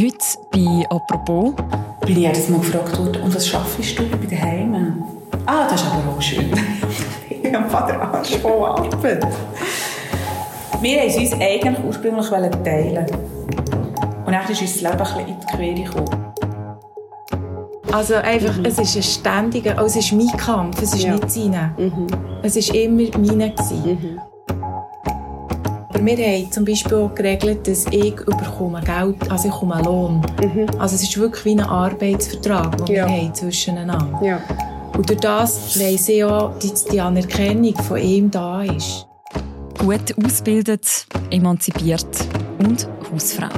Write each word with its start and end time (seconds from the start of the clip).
Heute 0.00 0.16
bei 0.50 0.86
«Apropos». 0.88 1.52
Bin 2.06 2.16
ich 2.16 2.16
jedes 2.16 2.48
Mal 2.48 2.60
gefragt 2.60 2.98
worden, 2.98 3.20
und 3.22 3.34
was 3.34 3.46
schaffst 3.46 3.98
du 3.98 4.08
bei 4.08 4.16
den 4.16 4.40
Heimen? 4.40 5.04
Ah, 5.44 5.68
das 5.68 5.82
ist 5.82 5.88
aber 5.88 6.16
auch 6.16 6.22
schön. 6.22 6.50
ich 7.28 7.54
habe 7.54 7.68
Vater 7.68 8.24
voll 8.40 8.66
Arbeit. 8.66 9.26
Wir 10.80 11.02
wollten 11.02 11.20
uns 11.20 11.32
eigentlich 11.34 11.84
ursprünglich 11.84 12.26
teilen. 12.28 13.06
Und 14.24 14.32
dann 14.32 14.48
ist 14.48 14.62
uns 14.62 14.72
das 14.72 14.80
Leben 14.80 14.92
ein 14.92 14.98
bisschen 14.98 15.28
in 15.28 15.36
die 15.38 15.46
Quere 15.54 15.84
gekommen. 15.84 16.32
Also 17.92 18.14
einfach, 18.14 18.56
mhm. 18.56 18.64
es 18.64 18.78
ist 18.78 18.96
ein 18.96 19.02
ständiger, 19.02 19.76
oh, 19.82 19.84
es 19.84 19.96
ist 19.96 20.12
mein 20.12 20.28
Kampf, 20.28 20.80
es 20.80 20.94
ist 20.94 21.02
ja. 21.02 21.12
nicht 21.12 21.30
seine. 21.30 21.74
Mhm. 21.76 22.06
Es 22.42 22.56
war 22.56 22.74
immer 22.74 23.18
meine. 23.18 23.52
Mhm. 23.84 24.20
Aber 26.00 26.16
wir 26.16 26.26
haben 26.26 26.50
zum 26.50 26.64
Beispiel 26.64 26.94
auch 26.94 27.14
geregelt, 27.14 27.68
dass 27.68 27.84
ich 27.90 28.16
bekomme 28.16 28.80
Geld, 28.80 29.30
also 29.30 29.48
ich 29.48 29.52
bekomme 29.52 29.74
einen 29.74 29.84
Lohn. 29.84 30.22
Mhm. 30.42 30.66
Also 30.78 30.94
es 30.94 31.02
ist 31.02 31.18
wirklich 31.18 31.44
wie 31.44 31.50
ein 31.50 31.60
Arbeitsvertrag, 31.60 32.86
den 32.86 32.96
ja. 32.96 33.06
wir 33.06 33.14
haben 33.14 33.34
zwischeneinander. 33.34 34.18
Ja. 34.24 34.40
Und 34.96 35.10
durch 35.10 35.20
das 35.20 35.78
weiss 35.78 36.08
ich 36.08 36.24
auch, 36.24 36.58
dass 36.58 36.86
die 36.86 36.98
Anerkennung 36.98 37.74
von 37.82 37.98
ihm 37.98 38.30
da 38.30 38.62
ist. 38.62 39.06
Gut 39.78 40.14
ausgebildet, 40.24 41.06
emanzipiert 41.30 42.06
und 42.60 42.88
Hausfrau. 43.12 43.48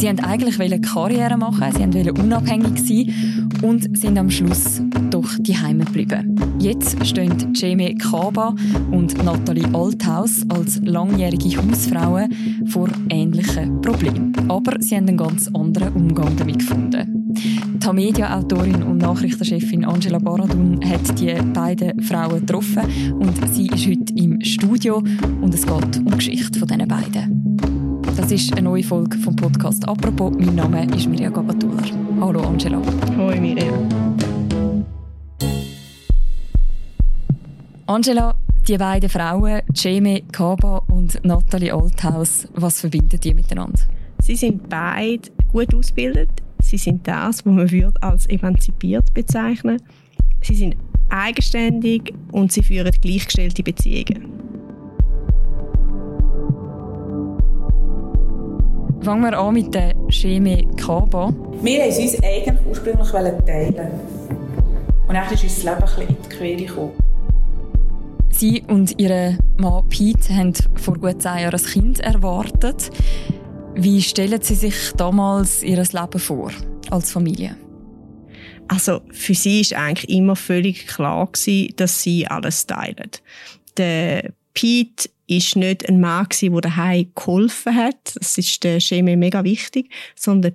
Sie 0.00 0.06
wollten 0.06 0.24
eigentlich 0.24 0.80
Karriere 0.80 1.36
machen, 1.36 1.72
sie 1.74 1.80
wollten 1.80 2.22
unabhängig 2.22 2.78
sein 2.78 3.50
und 3.60 3.98
sind 3.98 4.18
am 4.18 4.30
Schluss 4.30 4.80
doch 5.10 5.28
die 5.38 5.54
Heime 5.54 5.84
geblieben. 5.84 6.36
Jetzt 6.58 7.06
stehen 7.06 7.52
Jamie 7.54 7.94
Kaba 7.96 8.54
und 8.92 9.22
Nathalie 9.22 9.68
Althaus 9.74 10.40
als 10.48 10.80
langjährige 10.82 11.54
Hausfrauen 11.58 12.34
vor 12.68 12.88
ähnlichen 13.10 13.82
Problemen. 13.82 14.32
Aber 14.48 14.72
sie 14.80 14.96
haben 14.96 15.06
einen 15.06 15.18
ganz 15.18 15.50
anderen 15.52 15.92
Umgang 15.92 16.34
damit 16.34 16.60
gefunden. 16.60 17.34
Die 17.34 17.78
Tamedia-Autorin 17.78 18.82
und 18.82 18.98
Nachrichtenchefin 18.98 19.84
Angela 19.84 20.18
Baradun 20.18 20.80
hat 20.82 21.20
die 21.20 21.34
beiden 21.52 22.02
Frauen 22.02 22.40
getroffen 22.40 23.12
und 23.18 23.36
sie 23.54 23.66
ist 23.66 23.86
heute 23.86 24.14
im 24.14 24.40
Studio 24.40 25.02
und 25.42 25.52
es 25.52 25.66
geht 25.66 25.98
um 25.98 26.06
die 26.06 26.16
Geschichte 26.16 26.58
von 26.58 26.68
diesen 26.68 26.88
beiden. 26.88 27.49
Das 28.16 28.30
ist 28.32 28.52
eine 28.52 28.62
neue 28.62 28.82
Folge 28.82 29.16
vom 29.18 29.34
Podcast 29.36 29.86
«Apropos». 29.88 30.32
Mein 30.38 30.54
Name 30.54 30.84
ist 30.94 31.08
Mirja 31.08 31.30
Gabatuller. 31.30 31.82
Hallo 32.20 32.40
Angela. 32.42 32.80
Hallo 33.16 33.40
Mirja. 33.40 33.72
Angela, 37.86 38.34
die 38.66 38.76
beiden 38.76 39.08
Frauen, 39.08 39.62
Jamie 39.74 40.22
Kaba 40.32 40.82
und 40.88 41.24
Nathalie 41.24 41.72
Althaus, 41.72 42.48
was 42.54 42.80
verbindet 42.80 43.24
die 43.24 43.34
miteinander? 43.34 43.80
Sie 44.20 44.36
sind 44.36 44.68
beide 44.68 45.30
gut 45.52 45.74
ausgebildet. 45.74 46.30
Sie 46.62 46.78
sind 46.78 47.06
das, 47.06 47.44
was 47.44 47.72
man 47.72 47.92
als 48.00 48.26
emanzipiert 48.26 49.12
bezeichnen 49.14 49.80
Sie 50.42 50.54
sind 50.54 50.76
eigenständig 51.10 52.14
und 52.32 52.52
sie 52.52 52.62
führen 52.62 52.92
gleichgestellte 53.00 53.62
Beziehungen. 53.62 54.59
Fangen 59.10 59.24
wir 59.24 59.36
an 59.40 59.54
mit 59.54 59.74
der 59.74 59.92
Chemie 60.08 60.68
Kaba. 60.76 61.34
Wir 61.62 61.80
wollten 61.80 62.00
uns 62.00 62.22
eigentlich 62.22 62.60
ursprünglich 62.64 63.08
teilen. 63.44 63.90
Und 65.08 65.14
dann 65.14 65.34
ist 65.34 65.42
uns 65.42 65.54
das 65.56 65.64
Leben 65.64 65.74
ein 65.74 65.80
bisschen 65.80 66.08
in 66.08 66.16
die 66.22 66.28
Quere 66.28 66.56
gekommen. 66.56 66.92
Sie 68.30 68.62
und 68.68 69.00
ihre 69.00 69.36
Mann 69.58 69.88
Pete 69.88 70.32
haben 70.32 70.54
vor 70.76 70.94
gut 70.94 71.20
zehn 71.20 71.40
Jahren 71.40 71.58
ein 71.58 71.66
Kind 71.66 71.98
erwartet. 71.98 72.92
Wie 73.74 74.00
stellen 74.00 74.42
Sie 74.42 74.54
sich 74.54 74.92
damals 74.96 75.64
Ihr 75.64 75.78
Leben 75.78 76.20
vor, 76.20 76.52
als 76.90 77.10
Familie? 77.10 77.56
Also 78.68 79.00
für 79.10 79.34
sie 79.34 79.68
war 79.72 79.86
eigentlich 79.86 80.08
immer 80.08 80.36
völlig 80.36 80.86
klar, 80.86 81.28
dass 81.74 82.00
sie 82.00 82.28
alles 82.28 82.64
teilen. 82.64 83.10
Der 83.76 84.30
Pete 84.54 85.10
ist 85.30 85.56
nicht 85.56 85.88
ein 85.88 86.00
Mann 86.00 86.26
der 86.40 86.60
daheim 86.60 87.12
geholfen 87.14 87.74
hat. 87.74 88.16
Das 88.16 88.36
ist 88.36 88.62
der 88.64 88.80
Chemie 88.80 89.16
mega 89.16 89.44
wichtig, 89.44 89.90
sondern 90.16 90.54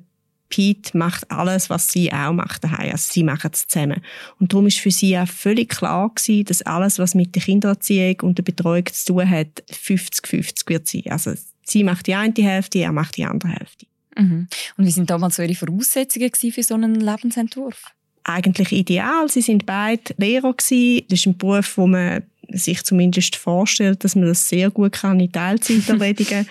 Pete 0.49 0.97
macht 0.97 1.31
alles, 1.31 1.69
was 1.69 1.91
sie 1.91 2.11
auch 2.11 2.33
macht 2.33 2.63
daheim. 2.63 2.91
Also 2.91 3.11
sie 3.13 3.23
machen 3.23 3.51
es 3.53 3.67
zusammen. 3.67 4.01
Und 4.39 4.53
darum 4.53 4.67
ist 4.67 4.79
für 4.79 4.91
sie 4.91 5.17
auch 5.17 5.27
völlig 5.27 5.69
klar 5.69 6.11
gewesen, 6.13 6.45
dass 6.45 6.61
alles, 6.61 6.99
was 6.99 7.15
mit 7.15 7.35
der 7.35 7.41
Kindererziehung 7.41 8.17
und 8.21 8.37
der 8.37 8.43
Betreuung 8.43 8.85
zu 8.85 9.13
tun 9.13 9.29
hat, 9.29 9.63
50-50 9.71 10.69
wird 10.69 10.87
sein. 10.87 11.03
Also 11.09 11.33
sie 11.63 11.83
macht 11.83 12.07
die 12.07 12.15
eine 12.15 12.33
Hälfte, 12.37 12.79
er 12.79 12.91
macht 12.91 13.17
die 13.17 13.25
andere 13.25 13.51
Hälfte. 13.51 13.85
Mhm. 14.17 14.47
Und 14.77 14.85
wie 14.85 14.91
sind 14.91 15.09
damals 15.09 15.35
so 15.37 15.41
Ihre 15.41 15.55
Voraussetzungen 15.55 16.31
für 16.33 16.63
so 16.63 16.75
einen 16.75 16.95
Lebensentwurf? 16.95 17.83
Eigentlich 18.23 18.71
ideal. 18.71 19.29
Sie 19.29 19.41
sind 19.41 19.65
beide 19.65 20.13
Lehrer 20.17 20.53
gewesen. 20.53 21.05
Das 21.09 21.19
ist 21.19 21.27
ein 21.27 21.37
Beruf, 21.37 21.77
wo 21.77 21.85
man 21.85 22.23
sich 22.49 22.83
zumindest 22.83 23.35
vorstellt, 23.35 24.03
dass 24.03 24.15
man 24.15 24.27
das 24.27 24.47
sehr 24.47 24.71
gut 24.71 24.93
kann 24.93 25.19
in 25.19 25.31
Teilzeit 25.31 25.87
erledigen 25.89 26.47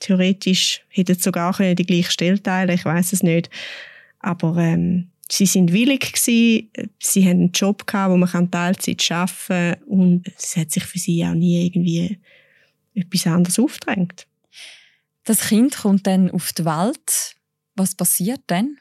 Theoretisch 0.00 0.82
hätten 0.88 1.14
sie 1.14 1.22
sogar 1.22 1.54
die 1.58 1.86
gleiche 1.86 2.10
Stelle 2.10 2.42
teilen 2.42 2.74
ich 2.74 2.84
weiß 2.84 3.14
es 3.14 3.22
nicht. 3.22 3.48
Aber 4.18 4.56
ähm, 4.58 5.08
sie 5.30 5.46
sind 5.46 5.72
willig 5.72 6.12
gewesen, 6.12 6.70
sie 6.98 7.24
haben 7.24 7.40
einen 7.40 7.52
Job 7.52 7.86
gehabt, 7.86 8.12
wo 8.12 8.16
man 8.16 8.50
Teilzeit 8.50 9.10
arbeiten 9.10 9.36
kann 9.48 9.82
und 9.84 10.24
es 10.36 10.56
hat 10.56 10.70
sich 10.70 10.84
für 10.84 10.98
sie 10.98 11.24
auch 11.24 11.34
nie 11.34 11.66
irgendwie 11.66 12.18
etwas 12.94 13.26
anderes 13.26 13.58
aufgedrängt. 13.58 14.26
Das 15.24 15.48
Kind 15.48 15.76
kommt 15.76 16.06
dann 16.06 16.30
auf 16.30 16.52
die 16.52 16.64
Welt. 16.64 17.36
Was 17.74 17.94
passiert 17.94 18.40
dann? 18.46 18.78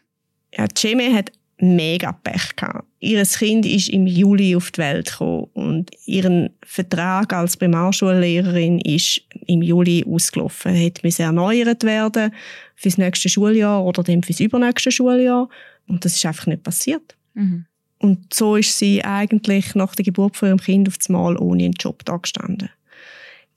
Ja, 0.55 0.67
Jamie 0.75 1.13
hat 1.13 1.31
mega 1.57 2.11
Pech 2.11 2.55
gehabt. 2.55 2.87
Ihr 2.99 3.23
Kind 3.23 3.65
ist 3.65 3.89
im 3.89 4.07
Juli 4.07 4.55
auf 4.55 4.71
die 4.71 4.79
Welt 4.79 5.11
gekommen 5.11 5.47
und 5.53 5.91
ihren 6.05 6.49
Vertrag 6.65 7.33
als 7.33 7.55
Primarschullehrerin 7.55 8.79
ist 8.79 9.21
im 9.47 9.61
Juli 9.61 10.03
ausgelaufen. 10.07 10.75
Er 10.75 10.91
musste 11.03 11.23
erneuert 11.23 11.83
werden 11.83 12.33
fürs 12.75 12.97
nächste 12.97 13.29
Schuljahr 13.29 13.83
oder 13.83 14.03
dann 14.03 14.23
fürs 14.23 14.39
übernächste 14.39 14.91
Schuljahr 14.91 15.49
und 15.87 16.03
das 16.03 16.15
ist 16.15 16.25
einfach 16.25 16.47
nicht 16.47 16.63
passiert. 16.63 17.15
Mhm. 17.33 17.65
Und 17.99 18.33
so 18.33 18.57
ist 18.57 18.77
sie 18.77 19.03
eigentlich 19.03 19.75
nach 19.75 19.95
der 19.95 20.03
Geburt 20.03 20.35
von 20.35 20.49
ihrem 20.49 20.59
Kind 20.59 20.87
auf 20.87 20.97
einmal 21.07 21.37
ohne 21.37 21.63
einen 21.63 21.73
Job 21.73 22.03
da 22.05 22.17
gestanden. 22.17 22.69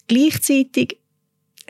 Gleichzeitig 0.06 0.98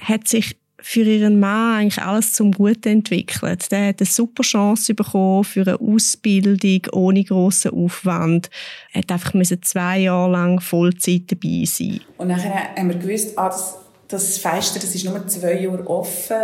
hat 0.01 0.29
sich 0.29 0.57
für 0.81 1.03
ihren 1.03 1.41
Mann 1.41 1.81
eigentlich 1.81 2.03
alles 2.03 2.33
zum 2.33 2.53
Guten 2.53 2.89
entwickelt. 2.89 3.71
Der 3.73 3.89
hat 3.89 4.01
eine 4.01 4.07
super 4.07 4.43
Chance 4.43 4.95
bekommen 4.95 5.45
für 5.45 5.63
eine 5.63 5.81
Ausbildung 5.81 6.83
ohne 6.93 7.25
grossen 7.25 7.73
Aufwand. 7.73 8.49
Er 8.93 9.03
hat 9.03 9.13
einfach 9.13 9.33
zwei 9.63 9.99
Jahre 9.99 10.31
lang 10.31 10.61
Vollzeit 10.61 11.23
dabei 11.27 11.65
sein. 11.65 12.01
Und 12.17 12.29
dann 12.29 12.43
haben 12.43 12.89
wir 12.89 12.97
gewusst, 12.97 13.37
ah, 13.37 13.49
das, 13.49 13.77
das 14.07 14.39
Fenster 14.39 14.79
das 14.79 14.95
ist 14.95 15.05
nur 15.05 15.27
zwei 15.27 15.61
Jahre 15.61 15.87
offen. 15.89 16.37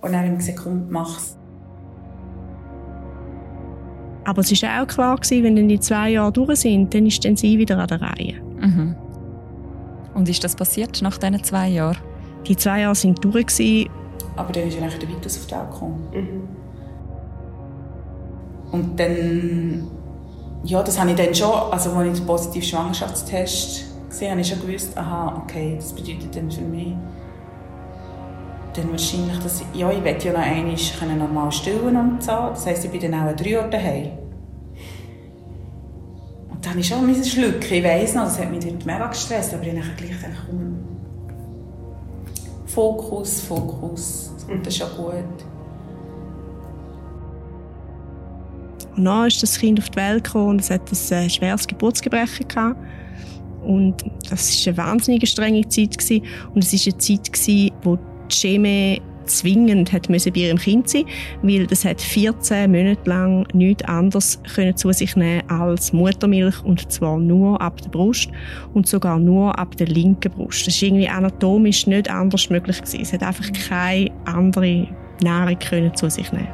Und 0.00 0.12
dann 0.12 0.22
haben 0.22 0.30
wir 0.30 0.38
gesagt, 0.38 0.58
komm, 0.62 0.86
mach's. 0.90 1.36
Aber 4.24 4.40
es 4.40 4.62
war 4.62 4.82
auch 4.82 4.86
klar, 4.86 5.18
wenn 5.30 5.56
dann 5.56 5.68
die 5.68 5.80
zwei 5.80 6.10
Jahre 6.10 6.32
durch 6.32 6.60
sind, 6.60 6.94
dann 6.94 7.06
ist 7.06 7.22
dann 7.24 7.36
sie 7.36 7.58
wieder 7.58 7.78
an 7.78 7.88
der 7.88 8.00
Reihe. 8.00 8.42
Mhm. 8.60 8.96
Und 10.14 10.28
ist 10.28 10.42
das 10.42 10.56
passiert 10.56 11.02
nach 11.02 11.18
diesen 11.18 11.44
zwei 11.44 11.68
Jahren? 11.68 11.98
Die 12.46 12.56
zwei 12.56 12.80
Jahre 12.80 12.96
waren 12.96 13.14
durch. 13.16 13.46
Gewesen. 13.46 13.90
Aber 14.36 14.52
dann 14.52 14.68
ist 14.68 14.78
er 14.78 14.88
der 14.88 15.08
Vitus 15.08 15.38
auf 15.38 15.46
die 15.46 15.54
Welt 15.54 15.70
gekommen. 15.70 16.08
Mhm. 16.12 16.48
Und 18.72 18.98
dann, 18.98 19.86
ja, 20.64 20.82
das 20.82 20.98
habe 20.98 21.10
ich 21.10 21.16
dann 21.16 21.32
schon, 21.32 21.52
also 21.70 21.90
als 21.90 22.08
ich 22.08 22.18
den 22.18 22.26
positiven 22.26 22.66
Schwangerschaftstest 22.66 23.84
gesehen 24.08 24.30
habe, 24.32 24.40
ich 24.40 24.48
schon 24.48 24.60
gewusst, 24.60 24.98
aha, 24.98 25.40
okay, 25.42 25.74
das 25.76 25.92
bedeutet 25.92 26.34
dann 26.34 26.50
für 26.50 26.62
mich, 26.62 26.94
dann 28.74 28.90
wahrscheinlich, 28.90 29.38
dass 29.38 29.60
ich, 29.60 29.66
ja, 29.78 29.92
ich 29.92 30.02
werde 30.02 30.24
ja 30.24 30.32
noch 30.32 30.40
einmal 30.40 31.16
normal 31.16 31.52
stillen 31.52 31.96
und 31.96 32.22
so. 32.22 32.32
Das 32.32 32.66
heisst, 32.66 32.84
ich 32.84 32.90
bin 32.90 33.00
dann 33.00 33.28
auch 33.28 33.36
drei 33.36 33.50
Jahre 33.50 33.70
daheim. 33.70 34.10
Und 36.50 36.64
dann 36.64 36.70
habe 36.70 36.80
ich 36.80 36.88
schon 36.88 37.08
ein 37.08 37.24
Schluck, 37.24 37.70
ich 37.70 37.84
weiss 37.84 38.14
noch, 38.14 38.24
das 38.24 38.40
hat 38.40 38.50
mich 38.50 38.64
mega 38.64 39.06
gestresst, 39.06 39.54
aber 39.54 39.62
ich 39.62 39.68
habe 39.70 39.94
gleich 39.96 40.20
gedacht, 40.20 40.46
komm, 40.48 40.93
Fokus, 42.74 43.40
Fokus. 43.42 44.32
Und 44.48 44.66
das 44.66 44.74
ist 44.74 44.80
ja 44.80 44.88
gut. 44.88 45.14
Und 48.96 49.04
dann 49.04 49.26
ist 49.28 49.42
das 49.42 49.58
Kind 49.58 49.78
auf 49.78 49.90
die 49.90 49.96
Welt 49.96 50.24
gekommen 50.24 50.50
und 50.50 50.60
es 50.60 50.70
hat 50.70 50.82
ein 50.90 51.16
äh, 51.16 51.30
schweres 51.30 51.66
Geburtsgebrechen 51.66 52.48
gehabt. 52.48 52.76
Und 53.64 54.04
das 54.28 54.66
war 54.66 54.72
eine 54.72 54.76
wahnsinnig 54.76 55.28
strenge 55.28 55.66
Zeit. 55.68 55.96
Gewesen. 55.96 56.24
Und 56.54 56.64
es 56.64 56.72
war 56.72 56.92
eine 56.92 56.98
Zeit, 56.98 57.32
gewesen, 57.32 57.70
wo 57.82 57.96
die 57.96 58.34
Chemie 58.34 59.02
zwingend 59.26 59.92
hat 59.92 60.08
müssen 60.08 60.32
bei 60.32 60.40
ihrem 60.40 60.58
Kind 60.58 60.88
sein, 60.88 61.04
weil 61.42 61.66
das 61.66 61.84
hat 61.84 62.00
14 62.00 62.70
Monate 62.70 63.08
lang 63.08 63.46
nichts 63.52 63.84
anderes 63.84 64.40
können 64.54 64.76
zu 64.76 64.92
sich 64.92 65.16
nehmen 65.16 65.48
als 65.48 65.92
Muttermilch 65.92 66.62
und 66.64 66.90
zwar 66.90 67.18
nur 67.18 67.60
ab 67.60 67.80
der 67.82 67.90
Brust 67.90 68.30
und 68.72 68.86
sogar 68.86 69.18
nur 69.18 69.58
ab 69.58 69.76
der 69.76 69.86
linken 69.86 70.32
Brust. 70.32 70.66
Das 70.66 70.74
ist 70.74 70.82
irgendwie 70.82 71.08
anatomisch 71.08 71.86
nicht 71.86 72.10
anders 72.10 72.50
möglich 72.50 72.78
gewesen. 72.78 73.00
Es 73.00 73.12
hat 73.12 73.22
einfach 73.22 73.50
keine 73.68 74.10
andere 74.24 74.88
Nahrung 75.22 75.58
können 75.58 75.94
zu 75.94 76.10
sich 76.10 76.32
nehmen. 76.32 76.48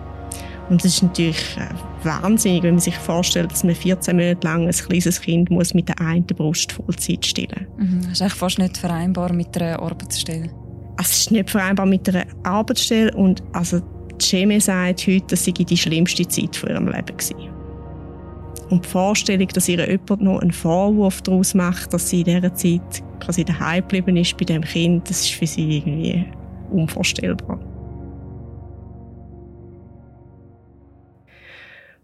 Und 0.71 0.85
das 0.85 0.95
ist 0.95 1.03
natürlich 1.03 1.57
äh, 1.57 2.05
wahnsinnig, 2.05 2.63
wenn 2.63 2.75
man 2.75 2.81
sich 2.81 2.95
vorstellt, 2.95 3.51
dass 3.51 3.65
man 3.65 3.75
14 3.75 4.17
Monate 4.17 4.47
lang 4.47 4.69
ein 4.69 4.73
kleines 4.73 5.21
Kind 5.21 5.51
muss 5.51 5.75
mit 5.75 5.89
der 5.89 6.01
einen 6.01 6.25
Brust 6.25 6.73
Vollzeit 6.73 7.27
stillen 7.27 7.67
muss. 7.77 7.89
Mhm. 7.89 8.01
Das 8.03 8.13
ist 8.13 8.23
eigentlich 8.23 8.35
fast 8.35 8.59
nicht 8.59 8.79
vereinbar 8.79 9.33
mit 9.33 9.61
einer 9.61 9.83
Arbeitsstelle. 9.83 10.49
Also, 11.01 11.13
es 11.13 11.21
ist 11.21 11.31
nicht 11.31 11.49
vereinbar 11.49 11.87
mit 11.87 12.07
einer 12.11 12.27
Arbeitsstelle 12.43 13.11
und 13.17 13.43
also 13.55 13.81
Ceme 14.21 14.61
sagt 14.61 15.07
heute, 15.07 15.25
das 15.29 15.47
sei 15.47 15.53
die 15.53 15.75
schlimmste 15.75 16.29
Zeit 16.29 16.55
von 16.55 16.69
ihrem 16.69 16.89
Leben 16.89 17.17
gewesen. 17.17 17.49
Und 18.69 18.85
die 18.85 18.89
Vorstellung, 18.89 19.49
dass 19.49 19.67
ihr 19.67 19.89
jemand 19.89 20.21
noch 20.21 20.41
einen 20.41 20.53
Vorwurf 20.53 21.23
daraus 21.23 21.55
macht, 21.55 21.95
dass 21.95 22.11
sie 22.11 22.19
in 22.21 22.27
dieser 22.27 22.55
Zeit 22.55 23.03
quasi 23.19 23.47
daheim 23.47 23.81
geblieben 23.81 24.19
ist 24.19 24.37
bei 24.37 24.45
dem 24.45 24.61
Kind, 24.61 25.09
das 25.09 25.23
ist 25.23 25.31
für 25.31 25.47
sie 25.47 25.79
irgendwie 25.79 26.27
unvorstellbar. 26.71 27.59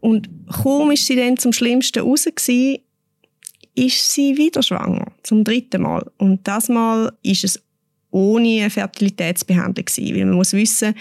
Und 0.00 0.31
kaum 0.62 0.90
ist 0.90 1.04
sie 1.04 1.16
dann 1.16 1.37
zum 1.37 1.52
Schlimmsten 1.52 2.00
raus 2.00 2.25
gewesen, 2.25 2.78
ist 3.75 4.14
sie 4.14 4.38
wieder 4.38 4.62
schwanger. 4.62 5.12
Zum 5.22 5.44
dritten 5.44 5.82
Mal. 5.82 6.10
Und 6.16 6.48
das 6.48 6.70
Mal 6.70 7.12
ist 7.22 7.44
es 7.44 7.65
ohne 8.16 8.60
eine 8.60 8.70
Fertilitätsbehandlung 8.70 9.84
gewesen. 9.84 10.14
Weil 10.16 10.24
man 10.24 10.36
muss 10.36 10.54
wissen, 10.54 10.94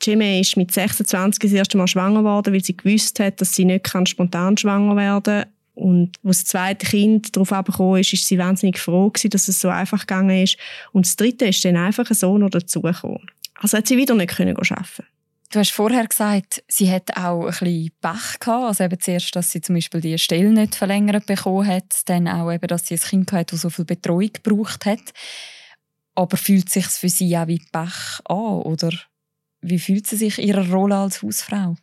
Jimmy 0.00 0.40
ist 0.40 0.56
mit 0.56 0.72
26 0.72 1.42
das 1.42 1.52
erste 1.52 1.76
Mal 1.76 1.88
schwanger 1.88 2.20
geworden, 2.20 2.54
weil 2.54 2.64
sie 2.64 2.76
gewusst 2.76 3.18
hat, 3.20 3.40
dass 3.40 3.54
sie 3.54 3.64
nicht 3.64 3.88
spontan 4.06 4.56
schwanger 4.56 4.96
werden 4.96 5.42
kann. 5.42 5.52
Und 5.74 6.12
als 6.24 6.44
das 6.44 6.50
zweite 6.50 6.86
Kind 6.86 7.34
darauf 7.34 7.52
abgekommen 7.52 8.00
ist, 8.00 8.12
ist 8.12 8.26
sie 8.26 8.38
wahnsinnig 8.38 8.78
froh 8.78 9.10
gewesen, 9.10 9.30
dass 9.30 9.48
es 9.48 9.60
so 9.60 9.68
einfach 9.68 10.00
gegangen 10.00 10.42
ist. 10.42 10.56
Und 10.92 11.06
das 11.06 11.16
dritte 11.16 11.46
ist 11.46 11.64
dann 11.64 11.76
einfach 11.76 12.08
ein 12.08 12.14
Sohn 12.14 12.40
noch 12.40 12.50
dazugekommen. 12.50 13.26
Also 13.56 13.78
hat 13.78 13.86
sie 13.86 13.96
wieder 13.96 14.14
nicht 14.14 14.34
können 14.34 14.56
arbeiten 14.56 15.04
Du 15.52 15.58
hast 15.58 15.72
vorher 15.72 16.06
gesagt, 16.06 16.62
sie 16.68 16.90
hat 16.90 17.16
auch 17.16 17.46
ein 17.46 17.50
bisschen 17.50 17.90
Pech 18.00 18.38
gehabt. 18.38 18.66
Also 18.66 18.84
eben 18.84 19.00
zuerst, 19.00 19.34
dass 19.34 19.50
sie 19.50 19.60
zum 19.60 19.74
Beispiel 19.74 20.00
die 20.00 20.18
Stelle 20.18 20.50
nicht 20.50 20.76
verlängert 20.76 21.26
bekommen 21.26 21.66
hat, 21.66 22.02
dann 22.06 22.28
auch 22.28 22.52
eben, 22.52 22.68
dass 22.68 22.86
sie 22.86 22.94
ein 22.94 23.00
Kind 23.00 23.32
hatte, 23.32 23.54
das 23.54 23.62
so 23.62 23.70
viel 23.70 23.84
Betreuung 23.84 24.30
gebraucht 24.32 24.86
hat. 24.86 25.12
Aber 26.14 26.36
fühlt 26.36 26.68
sich 26.68 26.86
für 26.86 27.08
sie 27.08 27.36
auch 27.36 27.46
wie 27.46 27.62
Pech 27.72 28.20
an? 28.24 28.62
Oder 28.62 28.90
wie 29.62 29.78
fühlt 29.78 30.06
sie 30.06 30.16
sich 30.16 30.38
ihrer 30.38 30.68
Rolle 30.70 30.96
als 30.96 31.22
Hausfrau? 31.22 31.76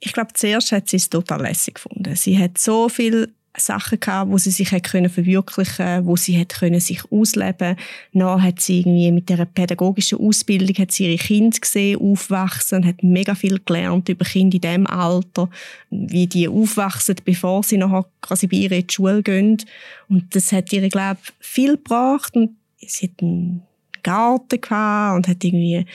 Ich 0.00 0.12
glaube, 0.12 0.32
zuerst 0.34 0.72
hat 0.72 0.88
sie 0.88 0.96
es 0.96 1.08
total 1.08 1.42
lässig 1.42 1.74
gefunden. 1.74 2.16
Sie 2.16 2.38
hat 2.38 2.58
so 2.58 2.88
viel 2.88 3.32
Sachen 3.56 4.00
gehabt, 4.00 4.30
wo 4.30 4.38
sie 4.38 4.50
sich 4.50 4.72
hat 4.72 4.84
können 4.84 5.10
verwirklichen, 5.10 6.06
wo 6.06 6.16
sie 6.16 6.38
hat 6.40 6.54
können 6.54 6.80
sich 6.80 7.00
ausleben. 7.10 7.76
Dann 8.12 8.42
hat 8.42 8.60
sie 8.60 8.80
irgendwie 8.80 9.12
mit 9.12 9.28
der 9.28 9.44
pädagogischen 9.44 10.18
Ausbildung 10.18 10.74
hat 10.78 10.92
sie 10.92 11.06
ihre 11.06 11.22
Kinder 11.22 11.58
gesehen 11.58 12.00
aufwachsen 12.00 12.86
hat 12.86 13.02
mega 13.02 13.34
viel 13.34 13.60
gelernt 13.64 14.08
über 14.08 14.24
Kinder 14.24 14.56
in 14.56 14.60
diesem 14.60 14.86
Alter, 14.86 15.50
wie 15.90 16.26
die 16.26 16.48
aufwachsen, 16.48 17.16
bevor 17.24 17.62
sie 17.62 17.76
nachher 17.76 18.06
quasi 18.22 18.46
bei 18.46 18.56
ihr 18.56 18.72
in 18.72 18.86
die 18.86 18.92
Schule 18.94 19.22
gehen. 19.22 19.58
Und 20.08 20.34
das 20.34 20.50
hat 20.52 20.72
ihr, 20.72 20.88
glaube 20.88 21.20
viel 21.38 21.72
gebracht 21.72 22.34
und 22.34 22.56
sie 22.86 23.06
hat 23.06 23.22
einen 23.22 23.62
Garten 24.02 24.60
gehabt 24.60 25.16
und 25.16 25.28
hat 25.28 25.44
irgendwie 25.44 25.86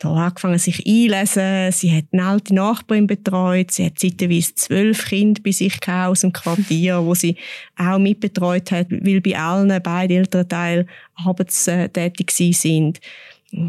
da 0.00 0.14
angefangen, 0.14 0.58
sich 0.58 0.84
einlesen. 0.86 1.70
Sie 1.72 1.94
hat 1.94 2.06
eine 2.12 2.24
alte 2.24 2.54
Nachbarin 2.54 3.06
betreut. 3.06 3.70
Sie 3.70 3.84
hat 3.84 3.98
zeitweise 3.98 4.54
zwölf 4.54 5.06
Kinder 5.06 5.42
bei 5.44 5.52
sich 5.52 5.76
aus 5.86 6.22
dem 6.22 6.32
Quartier, 6.32 7.04
wo 7.04 7.14
sie 7.14 7.36
auch 7.76 7.98
mitbetreut 7.98 8.70
hat, 8.70 8.90
weil 8.90 9.20
bei 9.20 9.38
allen 9.38 9.82
beiden 9.82 10.16
Elternteilen 10.16 10.88
arbeitstätig 11.14 12.30
sind. 12.30 13.00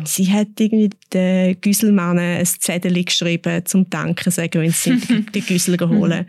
Sie 0.05 0.31
hat 0.31 0.47
irgendwie 0.59 0.91
den 1.11 1.59
Güsselmannen 1.59 2.37
ein 2.37 2.45
Zettel 2.45 3.03
geschrieben, 3.03 3.65
zum 3.65 3.89
Danken 3.89 4.31
sagen, 4.31 4.61
wenn 4.61 4.71
sie 4.71 4.95
die 5.33 5.41
Güssel 5.41 5.77
holen. 5.79 6.27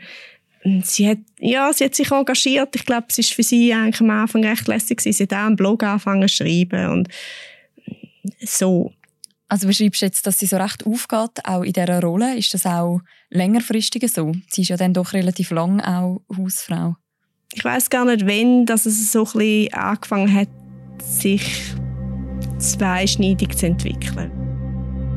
Sie 0.83 1.09
hat, 1.09 1.19
ja, 1.39 1.73
sie 1.73 1.85
hat 1.85 1.95
sich 1.95 2.11
engagiert. 2.11 2.75
Ich 2.75 2.85
glaube, 2.85 3.07
es 3.09 3.19
ist 3.19 3.35
für 3.35 3.43
sie 3.43 3.73
eigentlich 3.73 4.01
am 4.01 4.11
Anfang 4.11 4.45
recht 4.45 4.67
lässig 4.69 4.99
gewesen. 4.99 5.17
Sie 5.17 5.23
hat 5.25 5.33
auch 5.33 5.47
einen 5.47 5.57
Blog 5.57 5.83
angefangen 5.83 6.29
zu 6.29 6.37
schreiben 6.37 6.89
und 6.89 7.09
so. 8.41 8.93
Also 9.49 9.67
beschreibst 9.67 10.01
du 10.01 10.07
jetzt, 10.07 10.27
dass 10.27 10.39
sie 10.39 10.47
so 10.47 10.57
recht 10.57 10.87
aufgeht, 10.87 11.45
auch 11.45 11.63
in 11.63 11.73
dieser 11.73 12.01
Rolle. 12.01 12.37
Ist 12.37 12.55
das 12.55 12.65
auch 12.65 13.01
längerfristig 13.29 14.11
so? 14.11 14.33
Sie 14.49 14.63
ist 14.63 14.69
ja 14.69 14.77
dann 14.77 14.95
doch 14.95 15.13
relativ 15.13 15.51
lang 15.51 15.81
auch 15.81 16.23
Hausfrau. 16.37 16.97
Ich 17.53 17.65
weiß 17.65 17.91
gar 17.91 18.07
nicht, 18.07 18.25
wenn 18.25 18.65
dass 18.65 18.87
es 18.87 19.13
so 19.13 19.27
ein 19.27 19.33
bisschen 19.33 19.75
angefangen 19.75 20.33
hat, 20.33 20.49
sich 21.03 21.75
zweischneidig 22.59 23.57
zu 23.57 23.67
entwickeln. 23.67 24.42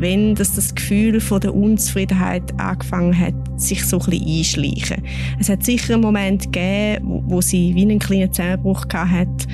Wenn 0.06 0.36
dass 0.36 0.54
das 0.54 0.76
Gefühl 0.76 1.20
von 1.20 1.42
der 1.42 1.56
Unzufriedenheit 1.56 2.44
angefangen 2.60 3.18
hat, 3.18 3.34
sich 3.56 3.84
so 3.84 3.98
ein 3.98 4.06
bisschen 4.06 4.28
einschleichen. 4.38 5.04
Es 5.40 5.50
hat 5.50 5.64
sicher 5.64 5.96
einen 5.96 6.04
Moment 6.04 6.44
gegeben, 6.44 7.24
wo 7.26 7.42
sie 7.42 7.74
wie 7.74 7.82
einen 7.82 7.98
kleinen 7.98 8.32
Zusammenbruch 8.32 8.86
hatte 8.94 9.48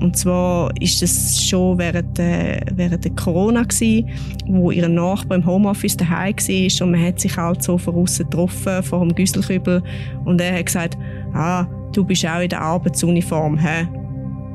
und 0.00 0.16
zwar 0.16 0.70
ist 0.80 1.02
es 1.02 1.42
schon 1.42 1.78
während 1.78 2.18
der, 2.18 2.60
während 2.72 3.04
der 3.04 3.12
Corona 3.12 3.62
gewesen, 3.62 4.08
wo 4.46 4.70
ihr 4.70 4.88
Nachbar 4.88 5.38
im 5.38 5.46
Homeoffice 5.46 5.96
daheim 5.96 6.36
war 6.36 6.86
und 6.86 6.92
man 6.92 7.02
hat 7.02 7.18
sich 7.18 7.36
halt 7.36 7.62
so 7.62 7.78
von 7.78 7.96
außen 7.96 8.28
getroffen, 8.28 8.82
vor 8.82 9.00
dem 9.00 9.14
Güsselkübel 9.14 9.82
und 10.24 10.40
er 10.40 10.58
hat 10.58 10.66
gesagt, 10.66 10.98
ah, 11.32 11.66
du 11.92 12.04
bist 12.04 12.24
auch 12.26 12.40
in 12.40 12.48
der 12.48 12.60
Arbeitsuniform, 12.60 13.58
hä? 13.58 13.88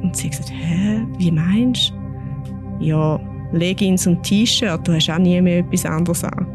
Und 0.02 0.16
sie 0.16 0.30
hat 0.30 0.38
gesagt, 0.38 0.52
hä, 0.52 1.02
wie 1.18 1.32
meinst 1.32 1.92
du? 1.92 2.86
Ja, 2.86 3.20
Leggings 3.52 4.08
und 4.08 4.24
T-Shirt, 4.24 4.88
du 4.88 4.94
hast 4.94 5.10
auch 5.10 5.18
nie 5.18 5.42
mehr 5.42 5.60
etwas 5.60 5.86
anderes 5.86 6.24
an. 6.24 6.48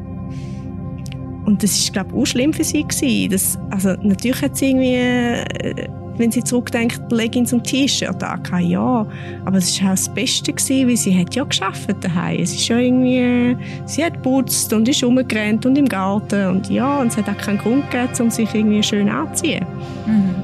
Und 1.44 1.62
das 1.62 1.78
ist, 1.78 1.92
glaube 1.92 2.10
ich, 2.10 2.16
auch 2.16 2.26
schlimm 2.26 2.52
für 2.52 2.64
sie 2.64 2.82
gewesen. 2.82 3.30
Das, 3.30 3.58
also, 3.70 3.94
natürlich 4.02 4.42
hat 4.42 4.56
sie 4.56 4.70
irgendwie 4.70 4.94
äh, 4.94 5.88
wenn 6.18 6.30
sie 6.30 6.42
zurückdenkt, 6.42 7.00
Leggings 7.10 7.52
und 7.52 7.64
T-Shirt 7.64 8.22
an. 8.22 8.42
Ja, 8.66 9.06
aber 9.44 9.58
es 9.58 9.80
war 9.80 9.88
auch 9.88 9.92
das 9.92 10.08
Beste, 10.08 10.52
gewesen, 10.52 10.88
weil 10.88 10.96
sie 10.96 11.16
hat 11.16 11.34
ja 11.34 11.44
geschafft 11.44 11.94
daheim. 12.00 12.40
Es 12.40 12.52
ist 12.52 12.68
ja 12.68 12.78
irgendwie, 12.78 13.56
sie 13.86 14.04
hat 14.04 14.14
geputzt 14.14 14.72
und 14.72 14.88
ist 14.88 15.02
rumgerannt 15.02 15.66
und 15.66 15.76
im 15.76 15.88
Garten 15.88 16.48
und 16.48 16.70
ja, 16.70 17.00
und 17.00 17.08
es 17.08 17.16
hat 17.16 17.28
auch 17.28 17.36
keinen 17.36 17.58
Grund 17.58 17.90
gegeben, 17.90 18.12
um 18.20 18.30
sich 18.30 18.52
irgendwie 18.54 18.82
schön 18.82 19.08
anzuziehen. 19.08 19.66
Mhm. 20.06 20.34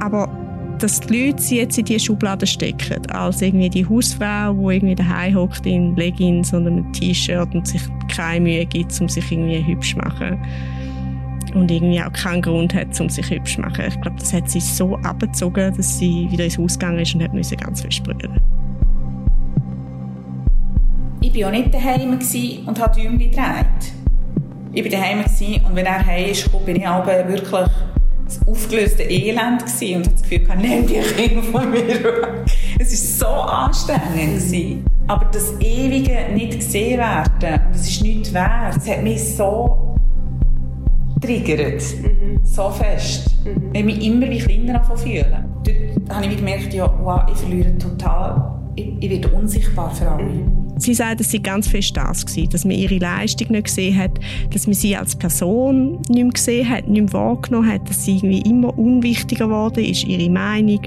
Aber 0.00 0.28
dass 0.82 1.00
die 1.00 1.26
Leute 1.26 1.42
sie 1.42 1.58
jetzt 1.58 1.78
in 1.78 1.84
diese 1.84 2.00
Schublade 2.00 2.46
stecken, 2.46 3.06
als 3.10 3.42
irgendwie 3.42 3.70
die 3.70 3.86
Hausfrau, 3.86 4.52
die 4.52 4.76
irgendwie 4.76 4.94
daheim 4.94 5.34
hockt 5.34 5.66
in 5.66 5.96
Leggings 5.96 6.52
und 6.52 6.66
einem 6.66 6.92
T-Shirt 6.92 7.54
und 7.54 7.66
sich 7.66 7.82
keine 8.14 8.40
Mühe 8.40 8.66
gibt, 8.66 8.98
um 9.00 9.08
sich 9.08 9.30
irgendwie 9.30 9.66
hübsch 9.66 9.92
zu 9.92 9.98
machen 9.98 10.38
und 11.54 11.70
irgendwie 11.70 12.02
auch 12.02 12.12
keinen 12.12 12.42
Grund 12.42 12.74
hat, 12.74 13.00
um 13.00 13.08
sich 13.08 13.28
hübsch 13.30 13.56
zu 13.56 13.62
machen. 13.62 13.84
Ich 13.88 14.00
glaube, 14.00 14.18
das 14.18 14.32
hat 14.32 14.48
sie 14.50 14.60
so 14.60 14.96
abgezogen, 14.96 15.74
dass 15.76 15.98
sie 15.98 16.28
wieder 16.30 16.44
ins 16.44 16.58
Haus 16.58 16.78
gegangen 16.78 16.98
ist 17.00 17.14
und 17.14 17.22
hat 17.22 17.32
müssen 17.32 17.56
ganz 17.56 17.80
fest 17.80 18.02
brüllen. 18.04 18.40
Ich 21.20 21.40
war 21.40 21.48
auch 21.48 21.52
nicht 21.52 21.74
daheim 21.74 22.12
und 22.66 22.80
habe 22.80 23.00
Däumchen 23.00 23.18
gedreht. 23.18 23.66
Ich 24.72 24.84
war 24.84 24.90
daheim 24.90 25.20
und 25.20 25.74
wenn 25.74 25.86
er 25.86 26.06
heim 26.06 26.30
ist, 26.30 26.66
bin 26.66 26.76
ich 26.76 26.86
auch 26.86 27.06
wirklich 27.06 27.48
das 28.26 28.46
aufgelöste 28.46 29.04
Elend 29.04 29.64
gewesen 29.64 29.96
und 29.96 30.12
das 30.12 30.22
Gefühl, 30.22 30.42
ich 30.42 30.54
nehme 30.56 30.86
die 30.86 30.94
Kinder 31.00 31.42
von 31.42 31.70
mir 31.70 32.44
Es 32.78 33.22
war 33.22 33.30
so 33.30 33.50
anstrengend. 33.50 34.84
Aber 35.06 35.26
das 35.26 35.54
ewige 35.60 36.32
nicht 36.34 36.58
gesehen 36.58 36.98
werden, 36.98 37.60
das 37.72 37.88
ist 37.88 38.02
nichts 38.02 38.34
wert, 38.34 38.76
das 38.76 38.88
hat 38.88 39.02
mich 39.02 39.36
so 39.36 39.94
triggert. 41.20 41.82
Mhm. 42.02 42.40
So 42.42 42.70
fest. 42.70 43.36
Mhm. 43.44 43.70
Ich 43.72 43.84
mich 43.84 44.04
immer 44.04 44.28
wie 44.28 44.38
kleiner 44.38 44.82
fühlen. 44.82 45.44
Dort 45.64 46.16
habe 46.16 46.26
ich 46.26 46.36
gemerkt, 46.36 46.74
ja, 46.74 46.92
wow, 47.02 47.22
ich 47.30 47.38
verliere 47.38 47.78
total, 47.78 48.60
ich, 48.74 48.92
ich 49.00 49.10
werde 49.10 49.28
unsichtbar 49.28 49.90
für 49.92 50.10
alle. 50.10 50.24
Mhm. 50.24 50.55
Sie 50.78 50.94
sagt, 50.94 51.20
es 51.20 51.30
sei 51.30 51.38
ganz 51.38 51.68
fest 51.68 51.96
das 51.96 52.26
gewesen, 52.26 52.50
dass 52.50 52.64
man 52.64 52.74
ihre 52.74 52.98
Leistung 52.98 53.50
nicht 53.50 53.64
gesehen 53.64 53.96
hat, 53.96 54.12
dass 54.52 54.66
man 54.66 54.74
sie 54.74 54.96
als 54.96 55.16
Person 55.16 56.00
nicht 56.08 56.10
mehr 56.10 56.28
gesehen 56.28 56.68
hat, 56.68 56.88
nicht 56.88 57.02
mehr 57.02 57.12
wahrgenommen 57.12 57.70
hat, 57.70 57.88
dass 57.88 58.04
sie 58.04 58.16
irgendwie 58.16 58.42
immer 58.42 58.76
unwichtiger 58.78 59.46
geworden 59.46 59.84
ist, 59.84 60.04
ihre 60.04 60.30
Meinung, 60.30 60.80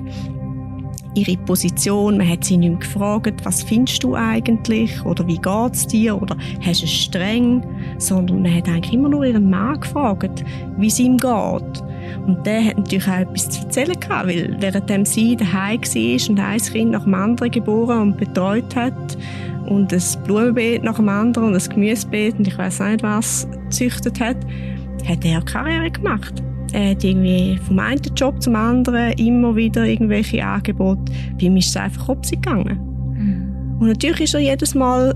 ihre 1.16 1.38
Position. 1.38 2.18
Man 2.18 2.30
hat 2.30 2.44
sie 2.44 2.58
nicht 2.58 2.70
mehr 2.70 2.80
gefragt, 2.80 3.44
was 3.44 3.64
findest 3.64 4.04
du 4.04 4.16
eigentlich 4.16 5.04
oder 5.06 5.26
wie 5.28 5.38
geht 5.38 5.74
es 5.74 5.88
dir 5.88 6.22
oder 6.22 6.38
hast 6.62 6.82
du 6.82 6.86
es 6.86 6.92
streng, 6.92 7.64
sondern 7.98 8.44
man 8.44 8.56
hat 8.56 8.68
eigentlich 8.68 8.94
immer 8.94 9.10
nur 9.10 9.26
ihren 9.26 9.50
Mann 9.50 9.80
gefragt, 9.80 10.44
wie 10.78 10.88
es 10.88 11.00
ihm 11.00 11.18
geht. 11.18 11.84
Und 12.26 12.46
der 12.46 12.64
hat 12.64 12.78
natürlich 12.78 13.08
auch 13.08 13.20
etwas 13.20 13.50
zu 13.50 13.62
erzählen 13.62 14.00
gehabt, 14.00 14.28
weil 14.28 14.56
während 14.60 15.08
sie 15.08 15.36
daheim 15.36 15.82
war 15.82 16.30
und 16.30 16.40
ein 16.40 16.60
Kind 16.60 16.92
nach 16.92 17.04
dem 17.04 17.14
anderen 17.14 17.52
geboren 17.52 18.02
und 18.02 18.18
betreut 18.18 18.76
hat 18.76 19.18
und 19.70 19.94
ein 19.94 20.24
Blumenbeet 20.26 20.84
nach 20.84 20.96
dem 20.96 21.10
anderen 21.10 21.50
und 21.50 21.56
ein 21.56 21.70
Gemüsebeet 21.70 22.38
und 22.38 22.48
ich 22.48 22.58
weiß 22.58 22.80
nicht 22.82 23.04
was 23.04 23.48
gezüchtet 23.66 24.20
hat, 24.20 24.38
hat 25.08 25.24
er 25.24 25.42
Karriere 25.42 25.92
gemacht. 25.92 26.44
Er 26.72 26.92
hat 26.92 27.04
irgendwie 27.04 27.58
vom 27.66 27.80
einen 27.80 28.02
Job 28.16 28.42
zum 28.42 28.56
anderen 28.56 29.14
immer 29.14 29.56
wieder 29.56 29.86
irgendwelche 29.86 30.46
Angebote. 30.46 31.12
Bei 31.40 31.46
ihm 31.46 31.58
ist 31.58 31.70
es 31.70 31.78
einfach 31.78 32.06
Kopf 32.06 32.30
gegangen. 32.30 32.80
Mhm. 33.14 33.80
Und 33.80 33.88
natürlich 33.88 34.22
ist 34.22 34.34
er 34.36 34.42
jedes 34.42 34.76
Mal, 34.76 35.16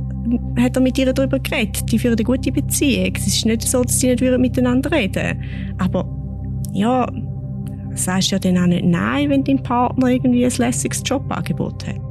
hat 0.57 0.75
er 0.75 0.81
mit 0.81 0.97
ihr 0.97 1.13
darüber 1.13 1.39
geredet. 1.39 1.91
Die 1.91 1.99
führen 1.99 2.15
eine 2.15 2.23
gute 2.23 2.51
Beziehung. 2.51 3.13
Es 3.15 3.27
ist 3.27 3.45
nicht 3.45 3.63
so, 3.63 3.83
dass 3.83 3.99
sie 3.99 4.07
nicht 4.07 4.21
miteinander 4.39 4.91
reden 4.91 5.43
Aber, 5.77 6.07
ja, 6.71 7.05
sagst 7.95 8.31
ja 8.31 8.39
dann 8.39 8.57
auch 8.57 8.67
nicht 8.67 8.85
Nein, 8.85 9.29
wenn 9.29 9.43
dein 9.43 9.61
Partner 9.61 10.07
irgendwie 10.07 10.45
ein 10.45 10.51
lässiges 10.57 11.03
Jobangebot 11.05 11.87
hat. 11.87 12.02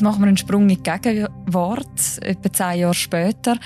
Jetzt 0.00 0.04
machen 0.06 0.22
wir 0.22 0.28
einen 0.28 0.38
Sprung 0.38 0.62
in 0.62 0.82
die 0.82 0.82
Gegenwart, 0.82 2.22
etwa 2.22 2.50
zehn 2.50 2.80
Jahre 2.80 2.94
später. 2.94 3.58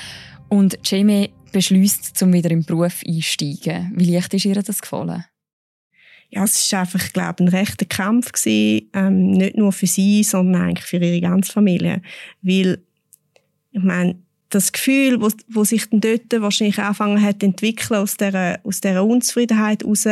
Und 0.48 0.76
Jamie 0.82 1.30
beschließt, 1.52 2.20
um 2.24 2.32
wieder 2.32 2.50
im 2.50 2.64
Beruf 2.64 3.02
einsteigen. 3.06 3.92
Wie 3.94 4.12
leicht 4.12 4.34
ist 4.34 4.44
ihr 4.44 4.60
das 4.60 4.82
gefallen? 4.82 5.24
Ja, 6.30 6.42
es 6.42 6.72
war 6.72 6.80
einfach, 6.80 7.06
ich 7.06 7.12
glaube, 7.12 7.44
ein 7.44 7.46
rechter 7.46 7.84
Kampf 7.84 8.32
gewesen, 8.32 8.90
ähm, 8.94 9.30
nicht 9.30 9.56
nur 9.56 9.70
für 9.70 9.86
sie, 9.86 10.24
sondern 10.24 10.62
eigentlich 10.62 10.86
für 10.86 10.96
ihre 10.96 11.20
ganze 11.20 11.52
Familie. 11.52 12.02
Weil, 12.42 12.82
ich 13.70 13.82
meine, 13.84 14.16
das 14.48 14.72
Gefühl, 14.72 15.20
wo, 15.20 15.28
wo 15.46 15.62
sich 15.62 15.88
dann 15.88 16.00
dort 16.00 16.32
wahrscheinlich 16.42 16.80
angefangen 16.80 17.22
hat 17.22 17.38
zu 17.38 17.46
entwickeln 17.46 18.00
aus 18.00 18.16
dieser, 18.16 18.58
aus 18.64 18.80
dieser 18.80 19.04
Unzufriedenheit 19.04 19.84
heraus, 19.84 20.08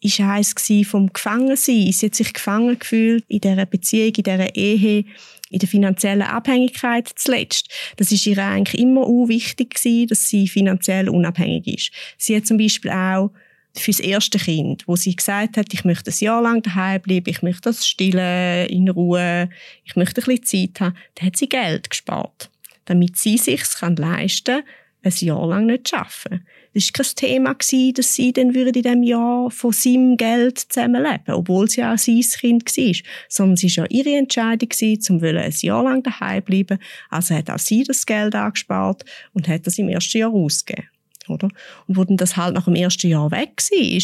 ist 0.00 0.20
eins 0.20 0.54
vom 0.88 1.12
Gefangensein. 1.12 1.92
Sie 1.92 2.06
hat 2.06 2.14
sich 2.14 2.32
gefangen 2.32 2.78
gefühlt 2.78 3.24
in 3.28 3.40
dieser 3.40 3.66
Beziehung, 3.66 4.14
in 4.14 4.22
dieser 4.22 4.56
Ehe, 4.56 5.04
in 5.50 5.58
der 5.58 5.68
finanziellen 5.68 6.22
Abhängigkeit 6.22 7.08
zuletzt. 7.14 7.68
Das 7.96 8.12
ist 8.12 8.26
ihr 8.26 8.38
eigentlich 8.38 8.80
immer 8.80 9.02
auch 9.02 9.28
wichtig 9.28 9.74
gewesen, 9.74 10.08
dass 10.08 10.28
sie 10.28 10.48
finanziell 10.48 11.08
unabhängig 11.08 11.66
ist. 11.66 11.90
Sie 12.16 12.36
hat 12.36 12.46
zum 12.46 12.58
Beispiel 12.58 12.90
auch 12.90 13.30
fürs 13.76 14.00
erste 14.00 14.38
Kind, 14.38 14.86
wo 14.86 14.96
sie 14.96 15.14
gesagt 15.14 15.56
hat, 15.56 15.72
ich 15.72 15.84
möchte 15.84 16.10
ein 16.10 16.16
Jahr 16.18 16.42
lang 16.42 16.62
daheim 16.62 17.00
bleiben, 17.00 17.30
ich 17.30 17.42
möchte 17.42 17.62
das 17.62 17.86
stillen, 17.86 18.66
in 18.68 18.88
Ruhe, 18.88 19.48
ich 19.84 19.96
möchte 19.96 20.20
ein 20.20 20.24
bisschen 20.36 20.72
Zeit 20.72 20.80
haben, 20.80 20.96
da 21.14 21.26
hat 21.26 21.36
sie 21.36 21.48
Geld 21.48 21.90
gespart, 21.90 22.50
damit 22.86 23.16
sie 23.16 23.38
sich 23.38 23.62
leisten 23.80 24.44
kann, 24.44 24.64
ein 25.04 25.12
Jahr 25.20 25.46
lang 25.46 25.66
nicht 25.66 25.88
zu 25.88 25.96
arbeiten. 25.96 26.46
Es 26.78 26.92
war 26.96 27.04
kein 27.04 27.14
Thema, 27.16 27.54
dass 27.54 28.14
sie 28.14 28.32
dann 28.32 28.54
in 28.54 28.72
diesem 28.72 29.02
Jahr 29.02 29.50
von 29.50 29.72
seinem 29.72 30.16
Geld 30.16 30.58
zusammenleben 30.58 31.34
obwohl 31.34 31.68
sie 31.68 31.82
auch 31.82 31.98
sein 31.98 32.20
Kind 32.20 32.76
war. 32.76 32.94
Sondern 33.28 33.54
es 33.54 33.76
war 33.76 33.84
ja 33.84 33.90
ihre 33.90 34.16
Entscheidung, 34.16 34.68
um 35.08 35.22
ein 35.22 35.52
Jahr 35.60 35.82
lang 35.82 36.02
daheim 36.04 36.42
bleiben. 36.44 36.78
Also 37.10 37.34
hat 37.34 37.50
auch 37.50 37.58
sie 37.58 37.82
das 37.82 38.06
Geld 38.06 38.36
angespart 38.36 39.04
und 39.32 39.48
hat 39.48 39.66
das 39.66 39.78
im 39.78 39.88
ersten 39.88 40.18
Jahr 40.18 40.32
ausgegeben. 40.32 40.88
Oder? 41.26 41.48
Und 41.88 41.96
wo 41.96 42.04
dann 42.04 42.16
das 42.16 42.36
halt 42.36 42.54
nach 42.54 42.66
dem 42.66 42.76
ersten 42.76 43.08
Jahr 43.08 43.30
weg 43.32 43.60
war, 43.60 44.02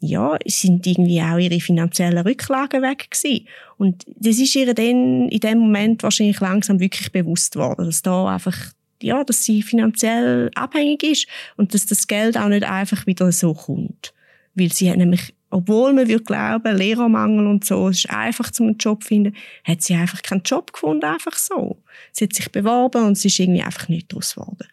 ja, 0.00 0.36
sind 0.46 0.86
irgendwie 0.86 1.20
auch 1.20 1.38
ihre 1.38 1.60
finanziellen 1.60 2.26
Rücklagen 2.26 2.82
weg 2.82 3.10
gewesen. 3.10 3.46
Und 3.76 4.04
das 4.16 4.38
ist 4.38 4.56
ihr 4.56 4.72
dann 4.72 5.28
in 5.28 5.40
dem 5.40 5.58
Moment 5.58 6.02
wahrscheinlich 6.02 6.40
langsam 6.40 6.80
wirklich 6.80 7.12
bewusst 7.12 7.54
worden, 7.54 7.84
dass 7.84 8.02
da 8.02 8.26
einfach 8.26 8.72
ja, 9.02 9.24
dass 9.24 9.44
sie 9.44 9.62
finanziell 9.62 10.50
abhängig 10.54 11.02
ist 11.02 11.26
und 11.56 11.74
dass 11.74 11.86
das 11.86 12.06
Geld 12.06 12.36
auch 12.36 12.48
nicht 12.48 12.64
einfach 12.64 13.06
wieder 13.06 13.30
so 13.32 13.54
kommt. 13.54 14.12
Weil 14.54 14.72
sie 14.72 14.90
hat 14.90 14.98
nämlich, 14.98 15.34
obwohl 15.50 15.92
man 15.92 16.08
würde 16.08 16.24
glauben, 16.24 16.76
Lehrermangel 16.76 17.46
und 17.46 17.64
so, 17.64 17.88
es 17.88 17.98
ist 17.98 18.10
einfach 18.10 18.50
zum 18.50 18.76
Job 18.76 19.02
zu 19.02 19.08
finden, 19.08 19.34
hat 19.64 19.82
sie 19.82 19.94
einfach 19.94 20.22
keinen 20.22 20.42
Job 20.42 20.72
gefunden, 20.72 21.04
einfach 21.04 21.36
so. 21.36 21.82
Sie 22.12 22.24
hat 22.24 22.34
sich 22.34 22.50
beworben 22.50 23.04
und 23.04 23.12
es 23.12 23.24
ist 23.24 23.38
irgendwie 23.38 23.62
einfach 23.62 23.88
nicht 23.88 24.12
daraus 24.12 24.34
geworden. 24.34 24.68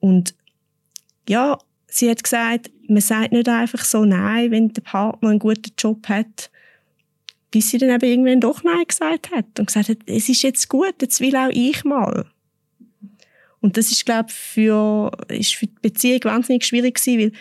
Und 0.00 0.34
ja, 1.28 1.58
sie 1.86 2.10
hat 2.10 2.22
gesagt, 2.22 2.70
man 2.88 3.00
sagt 3.00 3.32
nicht 3.32 3.48
einfach 3.48 3.84
so 3.84 4.04
Nein, 4.04 4.50
wenn 4.50 4.68
der 4.72 4.82
Partner 4.82 5.30
einen 5.30 5.38
guten 5.38 5.72
Job 5.78 6.08
hat, 6.08 6.50
bis 7.50 7.70
sie 7.70 7.78
dann 7.78 7.90
eben 7.90 8.04
irgendwann 8.06 8.40
doch 8.40 8.62
Nein 8.62 8.84
gesagt 8.86 9.30
hat 9.30 9.58
und 9.58 9.66
gesagt 9.66 9.88
hat, 9.88 9.98
es 10.06 10.28
ist 10.28 10.42
jetzt 10.42 10.68
gut, 10.68 10.94
jetzt 11.00 11.20
will 11.20 11.36
auch 11.36 11.48
ich 11.50 11.84
mal. 11.84 12.26
Und 13.66 13.76
das 13.76 13.90
ist, 13.90 14.06
glaube 14.06 14.28
für, 14.28 15.10
ist 15.26 15.56
für 15.56 15.66
die 15.66 15.74
Beziehung 15.82 16.20
wahnsinnig 16.22 16.64
schwierig 16.64 16.94
gewesen, 16.94 17.18
weil 17.18 17.32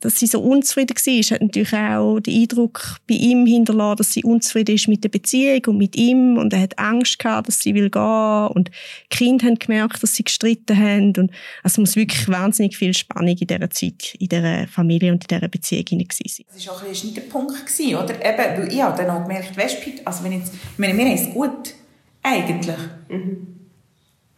dass 0.00 0.18
sie 0.18 0.26
so 0.26 0.40
unzufrieden 0.40 0.96
war, 0.96 1.34
hat 1.36 1.42
natürlich 1.42 1.72
auch 1.74 2.20
den 2.20 2.42
Eindruck 2.42 2.96
bei 3.06 3.14
ihm 3.14 3.46
hinterlassen, 3.46 3.98
dass 3.98 4.12
sie 4.12 4.24
unzufrieden 4.24 4.74
ist 4.74 4.88
mit 4.88 5.04
der 5.04 5.10
Beziehung 5.10 5.60
und 5.66 5.78
mit 5.78 5.94
ihm 5.94 6.38
und 6.38 6.52
er 6.52 6.62
hat 6.62 6.78
Angst 6.78 7.18
gehabt, 7.18 7.48
dass 7.48 7.60
sie 7.60 7.74
will 7.74 7.88
gehen 7.90 8.48
und 8.48 8.70
die 9.12 9.16
Kinder 9.16 9.46
haben 9.46 9.58
gemerkt, 9.58 10.02
dass 10.02 10.14
sie 10.14 10.24
gestritten 10.24 10.76
haben 10.76 11.08
und 11.18 11.30
also 11.62 11.74
es 11.74 11.78
muss 11.78 11.96
wirklich 11.96 12.26
wahnsinnig 12.28 12.76
viel 12.76 12.94
Spannung 12.94 13.36
in 13.36 13.46
dieser 13.46 13.70
Zeit, 13.70 14.14
in 14.18 14.28
dieser 14.28 14.66
Familie 14.66 15.12
und 15.12 15.22
in 15.22 15.36
dieser 15.38 15.48
Beziehung 15.48 15.84
hinein 15.86 16.08
sein. 16.10 16.46
Das 16.52 16.66
war 16.66 16.74
auch 16.74 16.82
ein 16.82 16.94
Schneidepunkt, 16.94 17.66
gewesen, 17.66 17.94
oder? 17.94 18.14
Eben, 18.14 18.62
weil 18.62 18.72
ich 18.72 18.82
habe 18.82 18.96
dann 18.96 19.10
auch 19.10 19.22
gemerkt, 19.28 19.54
weißt 19.54 19.76
also 20.06 20.24
wenn 20.24 20.32
jetzt, 20.32 20.54
ich 20.54 20.78
meine, 20.78 20.96
wir 20.96 21.04
haben 21.04 21.12
es 21.12 21.30
gut, 21.30 21.74
eigentlich. 22.22 22.76
Mhm. 23.08 23.46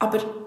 Aber 0.00 0.41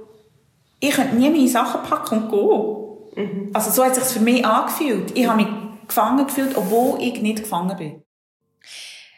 ich 0.87 0.95
könnte 0.95 1.15
nie 1.15 1.29
meine 1.29 1.47
Sachen 1.47 1.83
packen 1.83 2.23
und 2.23 2.29
gehen. 2.29 3.25
Mhm. 3.25 3.49
Also 3.53 3.71
so 3.71 3.83
hat 3.83 3.97
es 3.97 4.09
sich 4.09 4.17
für 4.17 4.23
mich 4.23 4.45
angefühlt. 4.45 5.17
Ich 5.17 5.27
habe 5.27 5.43
mich 5.43 5.47
gefangen 5.87 6.25
gefühlt, 6.25 6.55
obwohl 6.57 7.01
ich 7.01 7.21
nicht 7.21 7.43
gefangen 7.43 7.77
bin. 7.77 8.01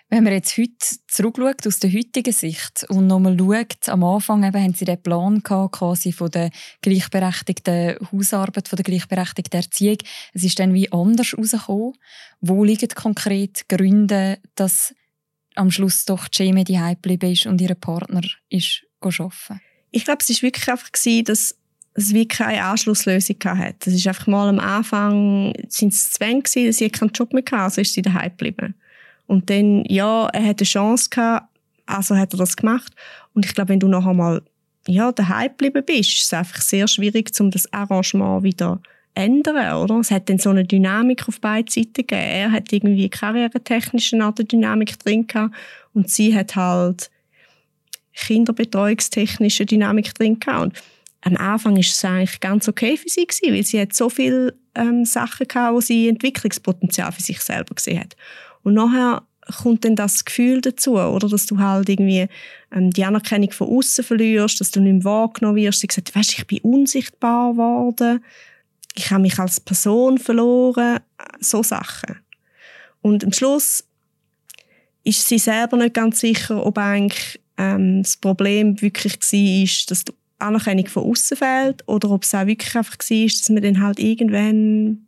Wenn 0.10 0.24
man 0.24 0.32
jetzt 0.32 0.58
heute 0.58 0.72
zurückschaut, 1.10 1.68
aus 1.68 1.80
der 1.80 1.92
heutigen 1.92 2.32
Sicht 2.32 2.86
und 2.88 3.08
nochmal 3.08 3.38
schaut, 3.38 3.90
am 3.90 4.06
Anfang 4.06 4.46
eben 4.46 4.64
haben 4.64 4.74
Sie 4.74 4.86
den 4.86 5.02
Plan 5.02 5.44
gehabt, 5.44 5.74
quasi 5.74 6.14
von 6.14 6.32
der 6.32 6.50
gleichberechtigten 6.82 7.98
Hausarbeit, 8.14 8.70
von 8.70 8.78
der 8.78 8.86
gleichberechtigten 8.86 9.60
Erziehung. 9.60 9.98
Es 10.34 10.46
ist 10.46 10.60
dann 10.60 10.74
wie 10.74 10.90
anders 10.94 11.38
rausgekommen. 11.38 11.94
Wo 12.40 12.64
liegen 12.64 12.88
konkret 12.90 13.68
Gründe, 13.68 14.40
dass 14.56 14.96
am 15.56 15.72
Schluss 15.72 16.06
doch 16.06 16.30
Jamie 16.32 16.64
die 16.64 16.78
geblieben 16.78 17.34
ist 17.34 17.46
und 17.46 17.60
ihr 17.60 17.76
Partner 17.76 18.22
ist 18.50 18.84
arbeiten? 19.02 19.60
Ich 19.92 20.06
glaube, 20.06 20.20
es 20.22 20.30
war 20.30 20.42
wirklich 20.42 20.68
einfach 20.70 20.92
gewesen, 20.92 21.26
dass 21.26 21.56
es 21.94 22.14
wie 22.14 22.28
keine 22.28 22.64
Anschlusslösung 22.64 23.38
hatte. 23.44 23.90
Es 23.90 23.96
ist 23.96 24.08
einfach 24.08 24.28
mal 24.28 24.50
am 24.50 24.60
Anfang 24.60 25.54
sind 25.68 25.94
es 25.94 26.12
Zwänge 26.12 26.44
gewesen, 26.44 26.72
sie 26.72 26.90
keinen 26.90 27.12
Job 27.12 27.34
mehr 27.34 27.44
hatte, 27.44 27.58
also 27.58 27.82
ist 27.82 27.94
sie 27.94 28.04
daheim 28.04 28.30
geblieben. 28.30 28.76
Und 29.26 29.50
dann, 29.50 29.84
ja, 29.86 30.28
er 30.28 30.48
hatte 30.48 30.62
eine 30.62 30.68
Chance 30.68 31.10
gehabt, 31.10 31.48
also 31.86 32.16
hat 32.16 32.34
er 32.34 32.38
das 32.38 32.56
gemacht. 32.56 32.94
Und 33.34 33.46
ich 33.46 33.54
glaube, 33.54 33.70
wenn 33.70 33.80
du 33.80 33.88
noch 33.88 34.06
einmal 34.06 34.44
ja, 34.88 35.12
daheim 35.12 35.50
geblieben 35.50 35.84
bist, 35.86 36.18
ist 36.18 36.26
es 36.26 36.34
einfach 36.34 36.62
sehr 36.62 36.88
schwierig, 36.88 37.32
um 37.40 37.52
das 37.52 37.72
Arrangement 37.74 38.44
wieder 38.44 38.80
ändern, 39.16 39.84
oder? 39.84 40.00
Es 40.00 40.12
hat 40.12 40.30
dann 40.30 40.38
so 40.38 40.52
eine 40.52 40.64
Dynamik 40.64 41.28
auf 41.28 41.42
beiden 41.42 41.70
Seiten 41.70 41.94
gegeben. 41.94 42.22
Er 42.22 42.52
hat 42.52 42.72
irgendwie 42.72 43.10
karrieretechnisch 43.10 44.14
eine 44.14 44.26
Art 44.26 44.52
Dynamik 44.52 45.00
drin 45.00 45.26
gehabt 45.26 45.56
und 45.94 46.10
sie 46.10 46.36
hat 46.36 46.56
halt 46.56 47.10
kinderbetreuungstechnische 48.18 49.66
Dynamik 49.66 50.14
drin 50.16 50.40
gehabt. 50.40 50.64
Und 50.64 50.84
am 51.22 51.38
Anfang 51.38 51.74
war 51.74 51.82
es 51.82 52.06
eigentlich 52.06 52.40
ganz 52.40 52.68
okay 52.68 52.98
für 52.98 53.10
sie 53.10 53.26
gewesen, 53.26 53.54
weil 53.54 53.64
sie 53.64 53.82
hat 53.82 53.94
so 53.94 54.10
viele 54.10 54.56
ähm, 54.76 55.06
Sachen 55.06 55.48
gehabt, 55.48 55.74
wo 55.74 55.82
sie 55.82 56.08
Entwicklungspotenzial 56.08 57.12
für 57.12 57.22
sich 57.22 57.40
selber 57.42 57.76
gesehen 57.76 58.00
hat. 58.00 58.16
Und 58.64 58.74
nachher 58.74 59.24
kommt 59.62 59.86
dann 59.86 59.96
das 59.96 60.26
Gefühl 60.26 60.62
dazu, 60.62 60.98
oder, 60.98 61.30
dass 61.30 61.46
du 61.46 61.58
halt 61.58 61.90
irgendwie 61.90 62.28
ähm, 62.72 62.92
die 62.92 63.06
Anerkennung 63.06 63.52
von 63.52 63.70
außen 63.70 64.04
verlierst, 64.04 64.60
dass 64.60 64.72
du 64.72 64.82
nicht 64.82 64.94
mehr 64.94 65.04
wahrgenommen 65.06 65.58
wirst. 65.58 65.80
Sie 65.80 65.88
sagt, 65.90 66.16
weißt, 66.16 66.38
ich 66.38 66.48
bin 66.48 66.60
unsichtbar 66.60 67.54
geworden, 67.54 68.24
ich 68.96 69.12
habe 69.12 69.22
mich 69.22 69.38
als 69.38 69.60
Person 69.60 70.18
verloren, 70.18 71.00
so 71.40 71.62
Sachen. 71.64 72.18
Und 73.02 73.24
am 73.24 73.32
Schluss 73.32 73.84
ist 75.04 75.28
sie 75.28 75.40
selber 75.40 75.78
nicht 75.78 75.94
ganz 75.94 76.20
sicher, 76.20 76.66
ob 76.66 76.78
eigentlich 76.78 77.40
ähm, 77.58 78.04
das 78.04 78.18
Problem 78.18 78.82
wirklich 78.82 79.14
war, 79.14 79.86
dass 79.90 80.06
die 80.06 80.14
Anerkennung 80.40 80.88
von 80.88 81.04
außen 81.04 81.38
fehlt 81.38 81.88
oder 81.88 82.12
ob 82.12 82.24
es 82.24 82.34
auch 82.34 82.46
wirklich 82.46 82.76
einfach 82.76 82.98
war, 82.98 83.26
dass 83.26 83.50
man 83.50 83.64
dann 83.64 83.82
halt 83.82 84.00
irgendwann 84.00 85.08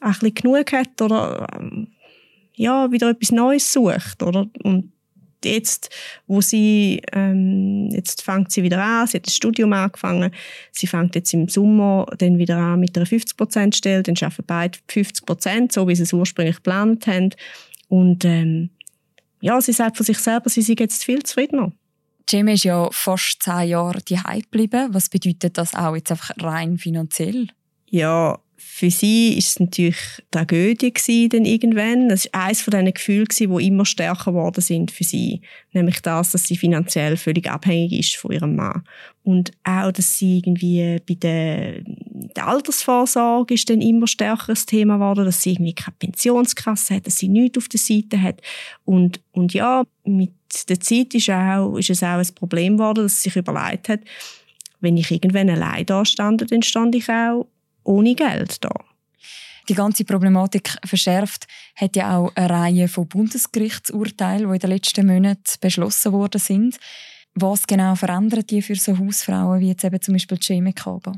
ein 0.00 0.12
bisschen 0.12 0.34
genug 0.34 0.72
hat 0.72 1.00
oder 1.00 1.46
ähm, 1.56 1.88
ja, 2.54 2.90
wieder 2.90 3.10
etwas 3.10 3.32
Neues 3.32 3.72
sucht. 3.72 4.22
Oder? 4.22 4.46
Und 4.62 4.92
jetzt, 5.44 5.90
wo 6.26 6.40
sie, 6.40 7.02
ähm, 7.12 7.88
jetzt 7.90 8.22
fängt 8.22 8.50
sie 8.50 8.62
wieder 8.62 8.82
an, 8.82 9.06
sie 9.06 9.18
hat 9.18 9.26
das 9.26 9.36
Studium 9.36 9.72
angefangen, 9.72 10.30
sie 10.72 10.86
fängt 10.86 11.14
jetzt 11.14 11.32
im 11.34 11.48
Sommer 11.48 12.06
dann 12.18 12.38
wieder 12.38 12.56
an 12.56 12.80
mit 12.80 12.96
einer 12.96 13.06
50%-Stelle, 13.06 14.02
dann 14.02 14.16
arbeiten 14.20 14.44
beide 14.46 14.78
50%, 14.90 15.72
so 15.72 15.86
wie 15.86 15.94
sie 15.94 16.02
es 16.02 16.12
ursprünglich 16.12 16.56
geplant 16.56 17.06
haben. 17.06 17.30
Und 17.88 18.24
ähm, 18.24 18.70
ja, 19.40 19.60
sie 19.60 19.72
sagt 19.72 19.96
von 19.96 20.06
sich 20.06 20.18
selber, 20.18 20.48
sie 20.48 20.62
sei 20.62 20.74
jetzt 20.78 21.04
viel 21.04 21.22
zufriedener. 21.22 21.72
Jamie 22.28 22.54
ist 22.54 22.64
ja 22.64 22.88
fast 22.90 23.42
zehn 23.42 23.68
Jahre 23.68 24.00
daheim 24.08 24.40
geblieben. 24.40 24.88
Was 24.92 25.08
bedeutet 25.08 25.58
das 25.58 25.74
auch 25.74 25.94
jetzt 25.94 26.10
einfach 26.10 26.30
rein 26.38 26.76
finanziell? 26.76 27.48
Ja, 27.88 28.38
für 28.56 28.90
sie 28.90 29.38
ist 29.38 29.48
es 29.48 29.60
natürlich 29.60 29.96
Tragödie 30.30 30.92
gewesen, 30.92 31.28
dann 31.28 31.44
irgendwann. 31.44 32.08
Das 32.08 32.28
war 32.32 32.44
eines 32.44 32.62
von 32.62 32.72
diesen 32.72 32.92
Gefühlen, 32.92 33.26
die 33.30 33.66
immer 33.66 33.84
stärker 33.84 34.32
geworden 34.32 34.60
sind 34.60 34.90
für 34.90 35.04
sie. 35.04 35.40
Nämlich 35.72 36.00
das, 36.02 36.32
dass 36.32 36.44
sie 36.44 36.56
finanziell 36.56 37.16
völlig 37.16 37.48
abhängig 37.48 37.92
ist 37.92 38.16
von 38.16 38.32
ihrem 38.32 38.56
Mann. 38.56 38.82
Und 39.22 39.52
auch, 39.64 39.92
dass 39.92 40.18
sie 40.18 40.38
irgendwie 40.38 40.98
bei 41.06 41.14
der, 41.14 41.82
der 42.36 42.46
Altersvorsorge 42.46 43.54
ist 43.54 43.68
dann 43.70 43.80
immer 43.80 44.06
stärker 44.06 44.52
ein 44.52 44.66
Thema 44.66 44.94
geworden, 44.94 45.24
dass 45.24 45.42
sie 45.42 45.52
irgendwie 45.52 45.74
keine 45.74 45.96
Pensionskasse 45.98 46.96
hat, 46.96 47.06
dass 47.06 47.18
sie 47.18 47.28
nichts 47.28 47.58
auf 47.58 47.68
der 47.68 47.80
Seite 47.80 48.20
hat. 48.20 48.40
Und, 48.84 49.20
und 49.32 49.54
ja, 49.54 49.84
mit 50.04 50.32
der 50.68 50.78
Zeit 50.80 51.14
ist, 51.14 51.30
auch, 51.30 51.76
ist 51.76 51.90
es 51.90 52.02
auch 52.02 52.18
ein 52.18 52.34
Problem 52.34 52.76
geworden, 52.76 53.04
dass 53.04 53.22
sie 53.22 53.30
sich 53.30 53.36
überlegt 53.36 53.88
hat, 53.88 54.00
wenn 54.80 54.96
ich 54.96 55.10
irgendwann 55.10 55.50
allein 55.50 55.86
da 55.86 56.04
stand, 56.04 56.50
dann 56.50 56.62
stand 56.62 56.94
ich 56.94 57.08
auch 57.08 57.46
ohne 57.84 58.14
Geld 58.14 58.62
da. 58.62 58.72
Die 59.68 59.74
ganze 59.74 60.04
Problematik 60.04 60.76
verschärft 60.84 61.46
hat 61.74 61.96
ja 61.96 62.16
auch 62.16 62.30
eine 62.36 62.50
Reihe 62.50 62.88
von 62.88 63.08
Bundesgerichtsurteilen, 63.08 64.48
die 64.48 64.54
in 64.54 64.60
den 64.60 64.70
letzten 64.70 65.06
Monaten 65.06 65.54
beschlossen 65.60 66.12
worden 66.12 66.40
sind. 66.40 66.78
Was 67.34 67.66
genau 67.66 67.94
verändert 67.96 68.50
die 68.50 68.62
für 68.62 68.76
so 68.76 68.96
Hausfrauen 68.96 69.60
wie 69.60 69.68
jetzt 69.68 69.84
eben 69.84 70.00
zum 70.00 70.14
Beispiel 70.14 70.38
Jamie 70.40 70.72
Kaba? 70.72 71.14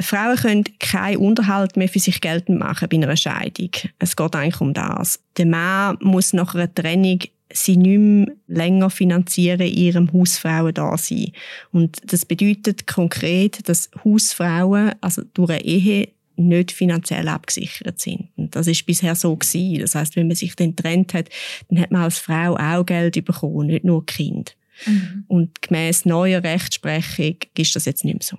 Frauen 0.00 0.36
können 0.36 0.64
keinen 0.80 1.18
Unterhalt 1.18 1.76
mehr 1.76 1.88
für 1.88 2.00
sich 2.00 2.20
geltend 2.20 2.58
machen 2.58 2.88
bei 2.88 2.96
einer 2.96 3.16
Scheidung. 3.16 3.70
Es 3.98 4.16
geht 4.16 4.34
eigentlich 4.34 4.60
um 4.60 4.74
das. 4.74 5.20
Der 5.36 5.46
Mann 5.46 5.96
muss 6.00 6.32
nach 6.32 6.54
einer 6.54 6.72
Trennung 6.72 7.20
sie 7.52 7.76
nicht 7.76 7.98
mehr 7.98 8.34
länger 8.48 8.90
finanzieren 8.90 9.60
in 9.60 9.74
ihrem 9.74 10.12
Hausfrauen 10.12 10.74
da 10.74 10.96
sein. 10.98 11.32
Und 11.72 11.98
das 12.12 12.24
bedeutet 12.24 12.86
konkret, 12.86 13.68
dass 13.68 13.90
Hausfrauen, 14.04 14.92
also 15.00 15.22
durch 15.34 15.50
eine 15.50 15.64
Ehe, 15.64 16.08
nicht 16.36 16.72
finanziell 16.72 17.28
abgesichert 17.28 18.00
sind. 18.00 18.28
Und 18.36 18.56
das 18.56 18.66
ist 18.66 18.86
bisher 18.86 19.14
so 19.14 19.36
gewesen. 19.36 19.80
Das 19.80 19.94
heißt, 19.94 20.16
wenn 20.16 20.26
man 20.26 20.34
sich 20.34 20.56
dann 20.56 20.74
trennt 20.74 21.14
hat, 21.14 21.28
dann 21.68 21.80
hat 21.80 21.92
man 21.92 22.02
als 22.02 22.18
Frau 22.18 22.56
auch 22.56 22.84
Geld 22.84 23.24
bekommen, 23.24 23.68
nicht 23.68 23.84
nur 23.84 24.04
Kind. 24.04 24.56
Mhm. 24.86 25.24
Und 25.28 25.62
gemäß 25.62 26.04
neuer 26.04 26.42
Rechtsprechung 26.42 27.36
ist 27.56 27.76
das 27.76 27.84
jetzt 27.84 28.04
nicht 28.04 28.14
mehr 28.14 28.22
so. 28.22 28.38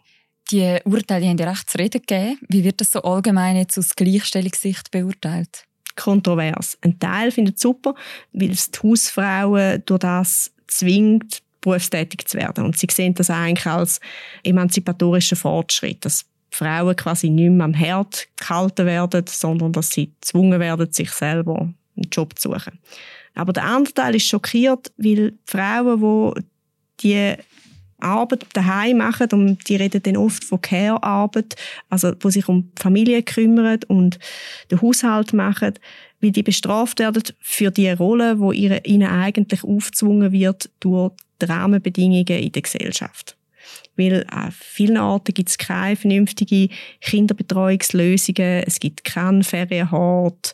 Die 0.51 0.77
Urteile 0.85 1.27
haben 1.27 1.37
ja 1.37 1.49
recht 1.49 1.69
zu 1.69 1.77
reden 1.77 2.01
gegeben. 2.01 2.37
Wie 2.49 2.63
wird 2.63 2.81
das 2.81 2.91
so 2.91 3.01
allgemein 3.01 3.55
jetzt 3.55 3.77
aus 3.77 3.95
Gleichstellungssicht 3.95 4.91
beurteilt? 4.91 5.65
kontrovers. 5.95 6.77
Ein 6.81 6.99
Teil 6.99 7.31
findet 7.31 7.59
super, 7.59 7.95
weil 8.33 8.51
es 8.51 8.69
die 8.71 8.79
Hausfrauen 8.79 9.83
durch 9.85 9.99
das 9.99 10.51
zwingt, 10.67 11.41
berufstätig 11.61 12.25
zu 12.27 12.37
werden. 12.37 12.65
Und 12.65 12.77
sie 12.77 12.87
sehen 12.91 13.13
das 13.13 13.29
eigentlich 13.29 13.65
als 13.65 13.99
emanzipatorischen 14.43 15.37
Fortschritt, 15.37 16.05
dass 16.05 16.25
Frauen 16.51 16.95
quasi 16.95 17.29
nicht 17.29 17.51
mehr 17.51 17.65
am 17.65 17.73
Herd 17.73 18.27
gehalten 18.37 18.85
werden, 18.85 19.25
sondern 19.27 19.73
dass 19.73 19.89
sie 19.89 20.11
gezwungen 20.21 20.59
werden, 20.59 20.91
sich 20.91 21.11
selber 21.11 21.61
einen 21.61 22.09
Job 22.11 22.37
zu 22.37 22.51
suchen. 22.51 22.79
Aber 23.33 23.51
der 23.51 23.63
andere 23.63 23.93
Teil 23.93 24.15
ist 24.15 24.27
schockiert, 24.27 24.91
weil 24.97 25.33
Frauen, 25.45 26.33
die 27.01 27.33
die 27.35 27.35
Arbeit 28.05 28.45
daheim 28.53 28.97
machen 28.97 29.27
und 29.31 29.67
die 29.67 29.75
reden 29.75 30.03
dann 30.03 30.17
oft 30.17 30.43
von 30.43 30.61
Care-Arbeit, 30.61 31.55
also 31.89 32.13
wo 32.19 32.29
sich 32.29 32.47
um 32.47 32.71
die 32.77 32.81
Familie 32.81 33.23
kümmern 33.23 33.79
und 33.87 34.19
den 34.71 34.81
Haushalt 34.81 35.33
machen, 35.33 35.73
wie 36.19 36.31
die 36.31 36.43
bestraft 36.43 36.99
werden 36.99 37.23
für 37.39 37.71
die 37.71 37.89
Rolle, 37.89 38.39
wo 38.39 38.51
ihnen 38.51 39.03
eigentlich 39.03 39.63
aufgezwungen 39.63 40.31
wird 40.31 40.69
durch 40.79 41.11
die 41.41 41.45
Rahmenbedingungen 41.45 42.27
in 42.27 42.51
der 42.51 42.61
Gesellschaft. 42.61 43.37
Weil 43.97 44.25
an 44.29 44.51
vielen 44.51 44.97
Orten 44.97 45.33
gibt 45.33 45.49
es 45.49 45.57
keine 45.57 45.95
vernünftigen 45.95 46.69
Kinderbetreuungslösungen, 47.01 48.63
es 48.65 48.79
gibt 48.79 49.03
keinen 49.03 49.43
Ferienhort 49.43 50.53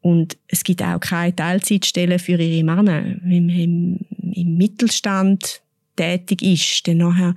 und 0.00 0.36
es 0.48 0.64
gibt 0.64 0.82
auch 0.82 1.00
keine 1.00 1.34
Teilzeitstellen 1.34 2.18
für 2.18 2.40
ihre 2.40 2.64
Männer. 2.64 3.04
Im, 3.24 3.48
im, 3.48 4.00
im 4.34 4.56
Mittelstand 4.56 5.62
tätig 5.96 6.42
ist, 6.42 6.86
dann 6.86 6.98
nachher 6.98 7.34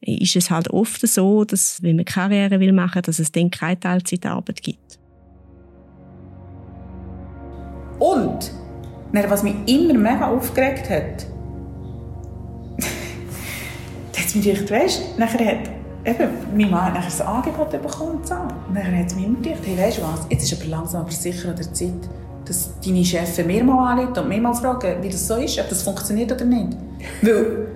ist 0.00 0.36
es 0.36 0.50
halt 0.50 0.68
oft 0.70 1.00
so, 1.06 1.44
dass 1.44 1.82
wenn 1.82 1.96
man 1.96 2.04
Karriere 2.04 2.60
will 2.60 2.72
machen, 2.72 3.02
dass 3.02 3.18
es 3.18 3.32
dann 3.32 3.50
keine 3.50 3.80
Teilzeitarbeit 3.80 4.62
gibt. 4.62 4.98
Und 7.98 8.52
was 9.12 9.42
mich 9.42 9.54
immer 9.66 9.94
mega 9.94 10.28
aufgeregt 10.28 10.90
hat, 10.90 11.26
hat 14.16 14.34
mich 14.34 14.44
gedacht, 14.44 14.70
weißt, 14.70 15.18
nachher 15.18 15.46
hat 15.46 15.70
eben, 16.04 16.28
mein 16.54 16.70
Mann 16.70 16.92
nachher 16.92 17.26
ein 17.26 17.36
Angebot 17.36 17.70
bekommen 17.70 18.16
und 18.16 18.26
so. 18.26 18.34
Dann 18.34 18.98
hat 18.98 19.06
es 19.06 19.14
mir 19.14 19.26
immer 19.26 19.40
gedacht, 19.40 19.60
hey, 19.64 19.78
weißt 19.78 19.98
du 19.98 20.02
was, 20.02 20.26
jetzt 20.28 20.52
ist 20.52 20.60
aber 20.60 20.68
langsam 20.68 21.02
aber 21.02 21.12
sicher 21.12 21.50
an 21.50 21.56
der 21.56 21.72
Zeit, 21.72 22.10
dass 22.44 22.78
deine 22.80 23.04
Chefin 23.04 23.46
mir 23.46 23.64
mal 23.64 23.92
anruft 23.92 24.18
und 24.18 24.28
mir 24.28 24.40
mal 24.40 24.52
fragen, 24.52 25.02
wie 25.02 25.08
das 25.08 25.26
so 25.26 25.36
ist, 25.36 25.58
ob 25.58 25.68
das 25.68 25.82
funktioniert 25.82 26.30
oder 26.30 26.44
nicht. 26.44 26.76
Weil, 27.22 27.68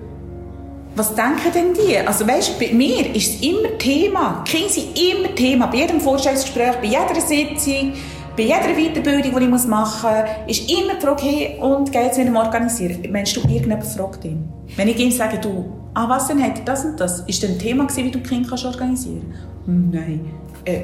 was 0.99 1.15
denken 1.15 1.51
denn 1.53 1.73
die? 1.73 1.97
Also 1.97 2.27
weißt, 2.27 2.59
bei 2.59 2.73
mir 2.73 3.15
ist 3.15 3.35
es 3.35 3.41
immer 3.41 3.77
Thema. 3.77 4.43
Die 4.45 4.51
Kinder 4.51 4.69
sind 4.69 4.99
immer 4.99 5.33
Thema. 5.33 5.67
Bei 5.67 5.77
jedem 5.77 6.01
Vorstellungsgespräch, 6.01 6.75
bei 6.75 6.87
jeder 6.87 7.21
Sitzung, 7.21 7.93
bei 8.35 8.43
jeder 8.43 8.75
Weiterbildung, 8.75 9.39
die 9.39 9.45
ich 9.45 9.67
machen 9.67 10.09
muss, 10.45 10.57
ist 10.59 10.69
immer 10.69 10.95
die 10.95 11.05
Frage, 11.05 11.23
hey, 11.23 11.59
und 11.61 11.89
geht 11.91 12.11
es 12.11 12.17
mit 12.17 12.27
dem 12.27 12.35
Organisieren? 12.35 13.11
Meinst 13.11 13.35
du, 13.35 13.39
irgendjemand 13.41 13.85
fragt 13.85 14.25
ihn? 14.25 14.49
Wenn 14.75 14.89
ich 14.89 14.99
ihm 14.99 15.11
sage, 15.11 15.37
du, 15.37 15.71
ah, 15.93 16.09
was 16.09 16.27
denn, 16.27 16.43
hat 16.43 16.67
das 16.67 16.83
und 16.83 16.99
das? 16.99 17.21
Ist 17.21 17.41
denn 17.43 17.51
ein 17.51 17.59
Thema 17.59 17.85
gewesen, 17.85 18.05
wie 18.05 18.11
du 18.11 18.19
Kinder 18.19 18.49
kannst 18.49 18.65
organisieren 18.65 19.33
Nein. 19.65 20.29
Äh, 20.65 20.81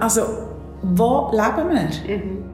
also, 0.00 0.22
wo 0.82 1.30
leben 1.32 1.68
wir? 1.68 2.16
Mhm. 2.16 2.53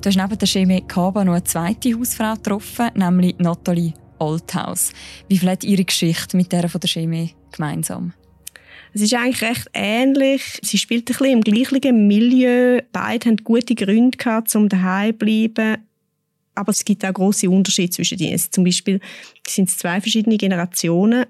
Du 0.00 0.08
hast 0.08 0.16
neben 0.16 0.38
der 0.38 0.48
Chemie 0.48 0.82
Kaba 0.86 1.24
noch 1.24 1.34
eine 1.34 1.44
zweite 1.44 1.96
Hausfrau 1.96 2.34
getroffen, 2.34 2.90
nämlich 2.94 3.38
Nathalie 3.38 3.94
Althaus. 4.18 4.92
Wie 5.28 5.38
viel 5.38 5.50
hat 5.50 5.64
Ihre 5.64 5.84
Geschichte 5.84 6.36
mit 6.36 6.52
der 6.52 6.68
von 6.68 6.80
der 6.80 6.88
Chemie 6.88 7.34
gemeinsam? 7.50 8.12
Es 8.94 9.00
ist 9.00 9.14
eigentlich 9.14 9.42
recht 9.42 9.68
ähnlich. 9.72 10.58
Sie 10.62 10.78
spielt 10.78 11.10
ein 11.10 11.16
bisschen 11.16 11.32
im 11.32 11.40
gleichen 11.40 12.06
Milieu. 12.06 12.80
Beide 12.92 13.28
haben 13.28 13.36
gute 13.38 13.74
Gründe 13.74 14.18
gehabt, 14.18 14.54
um 14.54 14.68
daheim 14.68 15.12
zu 15.12 15.18
bleiben. 15.18 15.78
Aber 16.54 16.70
es 16.70 16.84
gibt 16.84 17.04
auch 17.04 17.12
große 17.12 17.48
Unterschiede 17.48 17.90
zwischen 17.90 18.18
ihnen. 18.18 18.38
Zum 18.38 18.64
Beispiel 18.64 19.00
sind 19.46 19.68
es 19.68 19.78
zwei 19.78 20.00
verschiedene 20.00 20.36
Generationen 20.36 21.26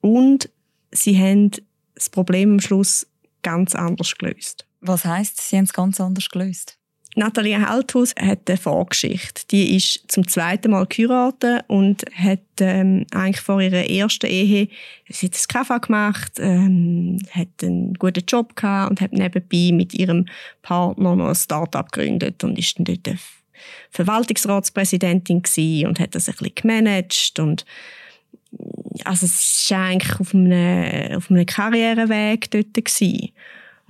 und 0.00 0.48
sie 0.92 1.18
haben 1.18 1.50
das 1.94 2.08
Problem 2.08 2.52
am 2.52 2.60
Schluss 2.60 3.06
ganz 3.42 3.74
anders 3.74 4.14
gelöst. 4.16 4.66
Was 4.80 5.04
heißt, 5.04 5.40
sie 5.40 5.56
haben 5.56 5.64
es 5.64 5.72
ganz 5.72 6.00
anders 6.00 6.28
gelöst? 6.28 6.79
Nathalie 7.16 7.60
Halthaus 7.60 8.14
hat 8.18 8.48
eine 8.48 8.56
Vorgeschichte. 8.56 9.42
Die 9.50 9.76
ist 9.76 10.04
zum 10.08 10.28
zweiten 10.28 10.70
Mal 10.70 10.86
geheiratet 10.86 11.64
und 11.66 12.04
hat 12.14 12.40
ähm, 12.60 13.04
eigentlich 13.10 13.40
vor 13.40 13.60
ihrer 13.60 13.88
ersten 13.88 14.26
Ehe 14.26 14.68
sie 15.08 15.26
hat 15.26 15.34
das 15.34 15.48
Kaffee 15.48 15.80
gemacht, 15.80 16.34
ähm, 16.38 17.18
hat 17.32 17.48
einen 17.62 17.94
guten 17.94 18.24
Job 18.26 18.54
gehabt 18.54 18.90
und 18.90 19.00
hat 19.00 19.12
nebenbei 19.12 19.72
mit 19.72 19.92
ihrem 19.92 20.26
Partner 20.62 21.16
noch 21.16 21.28
ein 21.28 21.34
Start-up 21.34 21.90
gegründet 21.90 22.44
und 22.44 22.58
ist 22.58 22.78
dann 22.78 22.84
dort 22.84 23.18
Verwaltungsratspräsidentin 23.90 25.42
und 25.86 25.98
hat 25.98 26.14
das 26.14 26.28
ein 26.28 26.34
bisschen 26.36 26.54
gemanagt 26.54 27.38
und 27.40 27.64
also 29.04 29.26
es 29.26 29.66
war 29.70 29.86
eigentlich 29.86 30.20
auf 30.20 30.34
einem, 30.34 31.16
auf 31.16 31.30
einem 31.30 31.46
Karriereweg 31.46 32.50
dort 32.50 32.74
gewesen. 32.74 33.30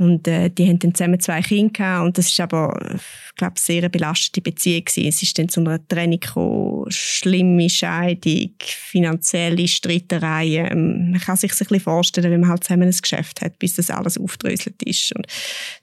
Und 0.01 0.27
äh, 0.27 0.49
die 0.49 0.67
haben 0.67 0.79
dann 0.79 0.95
zusammen 0.95 1.21
zwei 1.21 1.43
Kinder 1.43 1.73
gehabt, 1.75 2.07
und 2.07 2.17
das 2.17 2.29
ist 2.29 2.41
aber, 2.41 2.75
ich 2.95 3.35
glaube, 3.37 3.61
sehr 3.61 3.81
eine 3.81 3.91
belastete 3.91 4.41
Beziehung 4.41 4.87
gewesen. 4.87 5.07
Es 5.07 5.23
ist 5.23 5.39
dann 5.39 5.51
zu 5.51 5.61
einer 5.61 5.87
Trennung 5.89 6.19
gekommen, 6.19 6.87
schlimme 6.89 7.69
Scheidung, 7.69 8.55
finanzielle 8.61 9.69
Streitereien. 9.69 10.73
Ähm, 10.73 11.11
man 11.11 11.21
kann 11.21 11.37
sich 11.37 11.53
ein 11.53 11.59
bisschen 11.59 11.81
vorstellen, 11.81 12.31
wenn 12.31 12.41
man 12.41 12.49
halt 12.49 12.65
zusammen 12.65 12.89
ein 12.89 12.97
Geschäft 12.99 13.43
hat, 13.43 13.59
bis 13.59 13.75
das 13.75 13.91
alles 13.91 14.17
aufdröselt 14.17 14.83
ist 14.85 15.15
und 15.15 15.27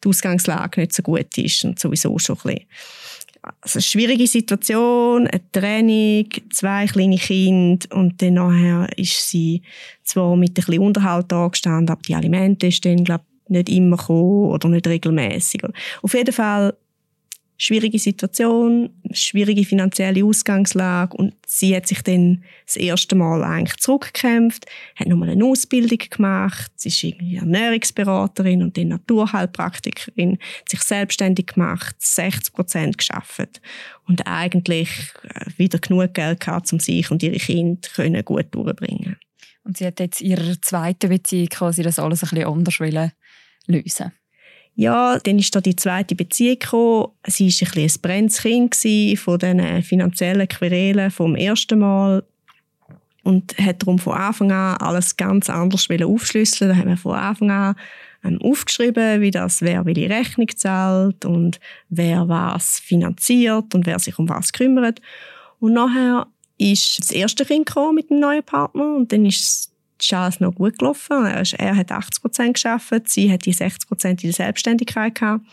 die 0.04 0.10
Ausgangslage 0.10 0.82
nicht 0.82 0.94
so 0.94 1.04
gut 1.04 1.38
ist 1.38 1.64
und 1.64 1.78
sowieso 1.78 2.18
schon 2.18 2.38
ein 2.38 2.42
bisschen 2.42 2.68
also 3.62 3.78
eine 3.78 3.84
schwierige 3.84 4.28
Situation, 4.28 5.28
eine 5.28 5.52
Trennung, 5.52 6.28
zwei 6.52 6.86
kleine 6.88 7.18
Kinder 7.18 7.88
und 7.96 8.22
dann 8.22 8.34
nachher 8.34 8.90
ist 8.98 9.30
sie 9.30 9.62
zwar 10.04 10.36
mit 10.36 10.50
ein 10.50 10.54
bisschen 10.56 10.80
Unterhalt 10.80 11.32
angestanden, 11.32 11.92
aber 11.92 12.02
die 12.02 12.16
Alimente 12.16 12.68
ist 12.68 12.84
dann, 12.84 13.06
glaube 13.06 13.24
nicht 13.50 13.70
immer 13.70 13.98
gekommen 13.98 14.52
oder 14.52 14.70
nicht 14.70 14.88
regelmäßig. 14.88 15.62
Auf 16.02 16.14
jeden 16.14 16.34
Fall 16.34 16.74
schwierige 17.58 17.98
Situation, 17.98 18.92
schwierige 19.12 19.66
finanzielle 19.66 20.24
Ausgangslage 20.24 21.18
und 21.18 21.34
sie 21.46 21.76
hat 21.76 21.88
sich 21.88 22.02
dann 22.04 22.44
das 22.66 22.76
erste 22.76 23.16
Mal 23.16 23.44
eigentlich 23.44 23.78
zurückgekämpft, 23.78 24.66
hat 24.96 25.08
nochmal 25.08 25.30
eine 25.30 25.44
Ausbildung 25.44 25.98
gemacht, 26.10 26.72
sie 26.76 26.90
ist 26.90 27.04
irgendwie 27.04 27.38
Ernährungsberaterin 27.38 28.62
und 28.62 28.78
dann 28.78 28.90
Naturheilpraktikerin, 28.90 30.38
sich 30.70 30.82
selbstständig 30.82 31.48
gemacht, 31.48 31.96
60 32.00 32.54
Prozent 32.54 32.98
geschafft 33.00 33.62
und 34.08 34.28
eigentlich 34.28 34.90
äh, 35.24 35.46
wieder 35.58 35.80
genug 35.80 36.14
Geld 36.14 36.42
gehabt, 36.42 36.72
um 36.72 36.80
sich 36.80 37.10
und 37.10 37.24
ihre 37.24 37.38
Kinder 37.38 37.90
können 37.96 38.24
gut 38.24 38.48
durchbringen. 38.52 39.18
Und 39.64 39.78
sie 39.78 39.86
hat 39.86 40.00
jetzt 40.00 40.22
ihrer 40.22 40.62
zweiten 40.62 41.10
Beziehung 41.10 41.50
quasi 41.50 41.84
das 41.84 42.00
alles 42.00 42.24
ein 42.24 42.30
bisschen 42.30 42.48
anders 42.48 42.80
lösen 43.68 44.12
ja, 44.80 45.18
dann 45.18 45.40
ist 45.40 45.56
da 45.56 45.60
die 45.60 45.76
zweite 45.76 46.14
Beziehung 46.14 46.60
gekommen. 46.60 47.08
Sie 47.26 47.46
war 47.46 47.68
ein 47.68 47.84
bisschen 47.84 47.84
ein 47.84 48.30
brennendes 48.38 49.20
von 49.20 49.40
diesen 49.40 49.82
finanziellen 49.82 50.48
Querelen 50.48 51.10
vom 51.10 51.36
ersten 51.36 51.80
Mal 51.80 52.24
und 53.24 53.58
hat 53.58 53.82
darum 53.82 53.98
von 53.98 54.14
Anfang 54.14 54.52
an 54.52 54.78
alles 54.78 55.18
ganz 55.18 55.50
anders 55.50 55.88
aufschlüsseln. 55.90 56.70
Da 56.70 56.78
haben 56.78 56.90
wir 56.90 56.98
von 56.98 57.16
Anfang 57.16 57.50
an 57.50 57.76
ähm, 58.24 58.40
aufgeschrieben, 58.40 59.20
wie 59.22 59.32
das 59.32 59.64
wer 59.64 59.84
welche 59.88 60.12
Rechnung 60.12 60.48
zahlt 60.56 61.26
und 61.26 61.60
wer 61.90 62.30
was 62.30 62.80
finanziert 62.80 63.74
und 63.74 63.88
wer 63.88 63.98
sich 63.98 64.20
um 64.20 64.30
was 64.30 64.54
kümmert. 64.54 65.02
Und 65.60 65.74
nachher 65.74 66.28
ist 66.60 67.00
das 67.00 67.10
erste 67.10 67.46
Kind 67.46 67.68
mit 67.96 68.12
dem 68.12 68.20
neuen 68.20 68.44
Partner 68.44 68.96
und 68.96 69.12
dann 69.12 69.26
ist 69.26 69.67
ist 70.00 70.14
alles 70.14 70.40
noch 70.40 70.54
gut 70.54 70.78
gelaufen. 70.80 71.26
Er 71.26 71.76
hat 71.76 71.92
80 71.92 72.22
Prozent 72.22 72.54
geschafft, 72.56 73.10
sie 73.10 73.32
hat 73.32 73.46
die 73.46 73.54
60 73.54 73.88
Prozent 73.88 74.24
in 74.24 74.30
der 74.30 74.36
Selbstständigkeit 74.36 75.16
gehabt. 75.16 75.46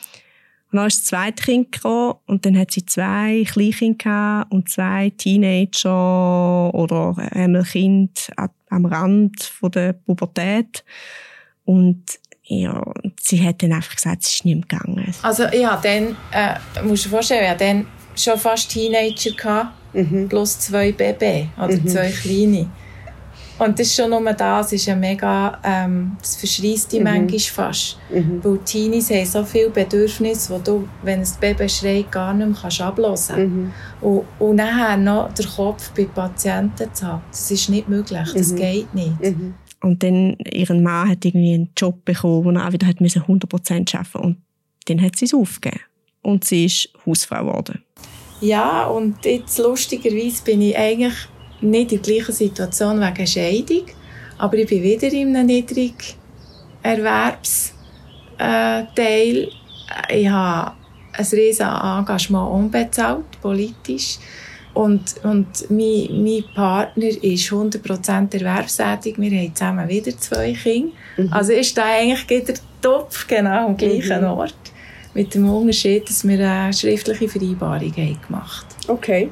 Und 0.70 0.78
dann 0.78 0.88
ist 0.88 1.02
das 1.02 1.04
zweite 1.06 1.42
Kind 1.44 1.70
gekommen 1.72 2.14
und 2.26 2.44
dann 2.44 2.58
hat 2.58 2.72
sie 2.72 2.84
zwei 2.84 3.44
Kleinkinder 3.46 3.96
gehabt 3.96 4.52
und 4.52 4.68
zwei 4.68 5.10
Teenager 5.16 6.74
oder 6.74 7.14
einmal 7.30 7.62
Kind 7.62 8.28
am 8.70 8.84
Rand 8.84 9.40
von 9.44 9.70
der 9.70 9.92
Pubertät. 9.92 10.84
Und 11.64 12.02
ja, 12.42 12.82
sie 13.20 13.46
hat 13.46 13.62
dann 13.62 13.72
einfach 13.72 13.94
gesagt, 13.94 14.22
es 14.22 14.34
ist 14.34 14.44
nicht 14.44 14.68
mehr 14.68 14.80
gegangen. 14.80 15.14
Also 15.22 15.44
ja, 15.44 15.80
dann, 15.82 16.16
äh, 16.32 16.82
musst 16.82 17.04
du 17.04 17.08
dir 17.08 17.14
vorstellen, 17.14 17.44
ja, 17.44 17.54
dann 17.54 17.86
schon 18.16 18.38
fast 18.38 18.70
Teenager 18.70 19.30
gehabt, 19.30 19.74
mhm. 19.94 20.28
plus 20.28 20.58
zwei 20.58 20.92
Babys 20.92 21.46
oder 21.56 21.72
mhm. 21.72 21.86
zwei 21.86 22.10
Kleine. 22.10 22.68
Und 23.58 23.78
das 23.78 23.86
ist 23.86 23.94
schon 23.94 24.10
nur 24.10 24.32
das, 24.32 24.72
ist 24.72 24.86
ja 24.86 24.96
mega, 24.96 25.60
ähm, 25.62 26.16
das 26.20 26.36
verschreisst 26.36 26.92
dich 26.92 26.98
mhm. 26.98 27.04
manchmal 27.04 27.38
fast. 27.38 27.98
Mhm. 28.10 28.40
Weil 28.42 28.58
Teenies 28.58 29.10
haben 29.10 29.26
so 29.26 29.44
viele 29.44 29.70
Bedürfnisse, 29.70 30.54
die 30.56 30.64
du, 30.64 30.88
wenn 31.02 31.20
ein 31.20 31.28
Baby 31.40 31.68
schreit, 31.68 32.10
gar 32.10 32.34
nicht 32.34 32.48
mehr 32.48 32.58
kannst 32.60 32.80
ablösen 32.80 33.36
mhm. 33.42 33.72
und, 34.00 34.24
und 34.40 34.56
nachher 34.56 34.96
noch 34.96 35.32
den 35.32 35.46
Kopf 35.46 35.92
bei 35.92 36.04
Patienten 36.04 36.92
zu 36.92 37.06
haben, 37.06 37.22
das 37.30 37.50
ist 37.50 37.68
nicht 37.68 37.88
möglich, 37.88 38.28
das 38.34 38.52
mhm. 38.52 38.56
geht 38.56 38.94
nicht. 38.94 39.20
Mhm. 39.20 39.54
Und 39.82 40.02
dann, 40.02 40.36
ihren 40.50 40.82
Mann 40.82 41.10
hat 41.10 41.24
irgendwie 41.24 41.54
einen 41.54 41.70
Job 41.76 42.04
bekommen, 42.04 42.44
wo 42.44 42.50
er 42.50 42.66
auch 42.66 42.72
wieder 42.72 42.86
hat 42.86 42.96
100% 42.96 43.96
arbeiten 43.96 44.18
und 44.18 44.36
dann 44.86 45.00
hat 45.00 45.16
sie 45.16 45.26
es 45.26 45.34
aufgegeben. 45.34 45.82
Und 46.22 46.44
sie 46.44 46.64
ist 46.64 46.88
Hausfrau 47.04 47.44
geworden. 47.44 47.82
Ja, 48.40 48.86
und 48.86 49.24
jetzt 49.24 49.58
lustigerweise 49.58 50.42
bin 50.42 50.62
ich 50.62 50.76
eigentlich 50.76 51.14
nicht 51.70 51.92
in 51.92 52.02
der 52.02 52.12
gleichen 52.12 52.32
Situation 52.32 53.00
wegen 53.00 53.26
Scheidung, 53.26 53.86
aber 54.38 54.56
ich 54.58 54.68
bin 54.68 54.82
wieder 54.82 55.12
in 55.12 55.34
einem 55.34 55.46
niedrigen 55.46 55.94
Erwerbsteil. 56.82 57.72
Ich 60.10 60.28
habe 60.28 60.72
ein 61.12 61.24
riesiges 61.24 61.60
Engagement 61.60 62.50
unbezahlt, 62.50 63.40
politisch. 63.40 64.18
Und, 64.74 65.14
und 65.22 65.70
mein, 65.70 66.08
mein 66.24 66.44
Partner 66.52 67.06
ist 67.06 67.48
100% 67.48 68.34
erwerbstätig. 68.34 69.14
Wir 69.18 69.30
haben 69.30 69.54
zusammen 69.54 69.88
wieder 69.88 70.18
zwei 70.18 70.52
Kinder. 70.52 70.92
Mhm. 71.16 71.32
Also 71.32 71.52
ist 71.52 71.78
da 71.78 71.84
eigentlich 71.84 72.44
der 72.44 72.56
Topf 72.82 73.26
genau 73.28 73.66
am 73.66 73.76
gleichen 73.76 74.22
mhm. 74.22 74.26
Ort. 74.26 74.56
Mit 75.14 75.32
dem 75.32 75.48
Unterschied, 75.48 76.08
dass 76.08 76.26
wir 76.26 76.40
eine 76.40 76.72
schriftliche 76.72 77.28
Vereinbarung 77.28 77.92
haben 77.92 78.18
gemacht 78.26 78.66
haben. 78.88 78.94
Okay. 78.94 79.30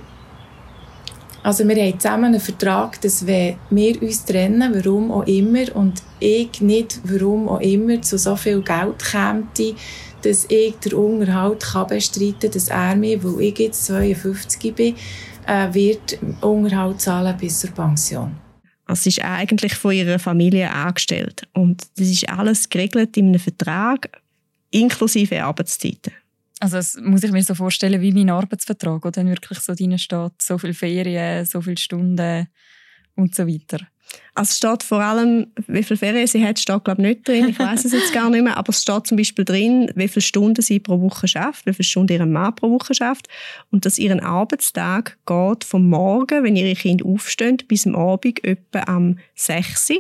Also 1.43 1.67
wir 1.67 1.75
haben 1.75 1.99
zusammen 1.99 2.25
einen 2.27 2.41
Vertrag, 2.41 3.01
dass 3.01 3.27
wenn 3.27 3.57
wir 3.71 4.01
uns 4.01 4.25
trennen, 4.25 4.73
warum 4.75 5.11
auch 5.11 5.27
immer, 5.27 5.75
und 5.75 6.03
ich 6.21 6.61
nicht, 6.61 7.01
warum 7.05 7.49
auch 7.49 7.61
immer, 7.61 8.01
zu 8.01 8.17
so 8.17 8.37
viel 8.37 8.63
Geld 8.63 9.05
käme, 9.05 9.45
dass 10.23 10.45
ich 10.49 10.75
den 10.77 10.93
Unterhalt 10.93 11.65
kann 11.65 11.89
bestreiten 11.89 12.39
kann, 12.41 12.51
dass 12.53 12.69
er 12.69 12.95
mir, 12.95 13.23
weil 13.25 13.41
ich 13.41 13.59
jetzt 13.59 13.87
52 13.87 14.73
bin, 14.73 14.95
äh, 15.47 15.75
wird 15.75 16.19
Unterhalt 16.41 17.01
zahlen 17.01 17.37
bis 17.37 17.59
zur 17.59 17.71
Pension. 17.71 18.37
Also 18.87 19.09
ist 19.09 19.25
eigentlich 19.25 19.75
von 19.75 19.93
ihrer 19.93 20.21
Familie 20.21 20.71
angestellt. 20.71 21.49
Und 21.55 21.83
das 21.97 22.09
ist 22.09 22.29
alles 22.29 22.69
geregelt 22.69 23.17
in 23.17 23.29
einem 23.29 23.41
Vertrag, 23.41 24.21
inklusive 24.71 25.43
Arbeitszeiten. 25.43 26.13
Also 26.63 26.77
das 26.77 26.97
muss 27.03 27.25
ich 27.25 27.33
mir 27.33 27.43
so 27.43 27.57
vorstellen 27.57 28.01
wie 28.01 28.13
mein 28.13 28.31
Arbeitsvertrag, 28.31 29.05
wo 29.05 29.11
dann 29.11 29.29
wirklich 29.29 29.59
so 29.59 29.75
drin 29.75 29.99
steht, 29.99 30.31
so 30.41 30.59
viele 30.59 30.75
Ferien, 30.75 31.45
so 31.45 31.61
viele 31.61 31.77
Stunden 31.77 32.47
und 33.17 33.35
so 33.35 33.49
weiter. 33.49 33.79
Also 34.33 34.51
es 34.51 34.59
steht 34.59 34.85
vor 34.85 35.01
allem, 35.01 35.49
wie 35.67 35.83
viele 35.83 35.97
Ferien 35.97 36.25
sie 36.29 36.47
hat, 36.47 36.61
steht 36.61 36.85
glaube 36.85 37.03
ich 37.03 37.09
nicht 37.09 37.27
drin. 37.27 37.49
Ich 37.49 37.59
weiß 37.59 37.85
es 37.85 37.91
jetzt 37.91 38.13
gar 38.13 38.31
nicht 38.31 38.45
mehr. 38.45 38.57
Aber 38.57 38.69
es 38.69 38.81
steht 38.81 39.09
zum 39.09 39.17
Beispiel 39.17 39.45
drin, 39.45 39.91
wie 39.97 40.07
viele 40.07 40.23
Stunden 40.23 40.63
sie 40.63 40.79
pro 40.79 41.01
Woche 41.01 41.27
schafft, 41.27 41.67
wie 41.67 41.73
viele 41.73 41.83
Stunden 41.83 42.13
ihr 42.13 42.27
Mann 42.27 42.55
pro 42.55 42.71
Woche 42.71 42.95
schafft 42.95 43.27
und 43.73 43.85
dass 43.85 43.99
ihren 43.99 44.21
Arbeitstag 44.21 45.19
geht 45.27 45.65
vom 45.65 45.89
Morgen, 45.89 46.45
wenn 46.45 46.55
ihre 46.55 46.77
Kinder 46.77 47.05
aufstehen, 47.07 47.57
bis 47.67 47.89
am 47.89 47.97
Abend 47.97 48.45
etwa 48.45 48.85
am 48.87 49.19
6 49.35 49.95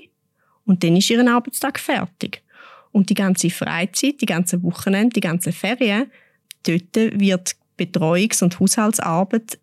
und 0.64 0.84
dann 0.84 0.94
ist 0.94 1.10
ihr 1.10 1.28
Arbeitstag 1.28 1.80
fertig. 1.80 2.44
Und 2.92 3.10
die 3.10 3.14
ganze 3.14 3.50
Freizeit, 3.50 4.20
die 4.20 4.26
ganze 4.26 4.62
Wochenende, 4.62 5.14
die 5.14 5.20
ganze 5.20 5.50
Ferien 5.50 6.06
dort 6.66 6.96
wird 7.18 7.56
Betreuungs- 7.78 8.42
und 8.42 8.58
Haushaltsarbeit 8.60 9.58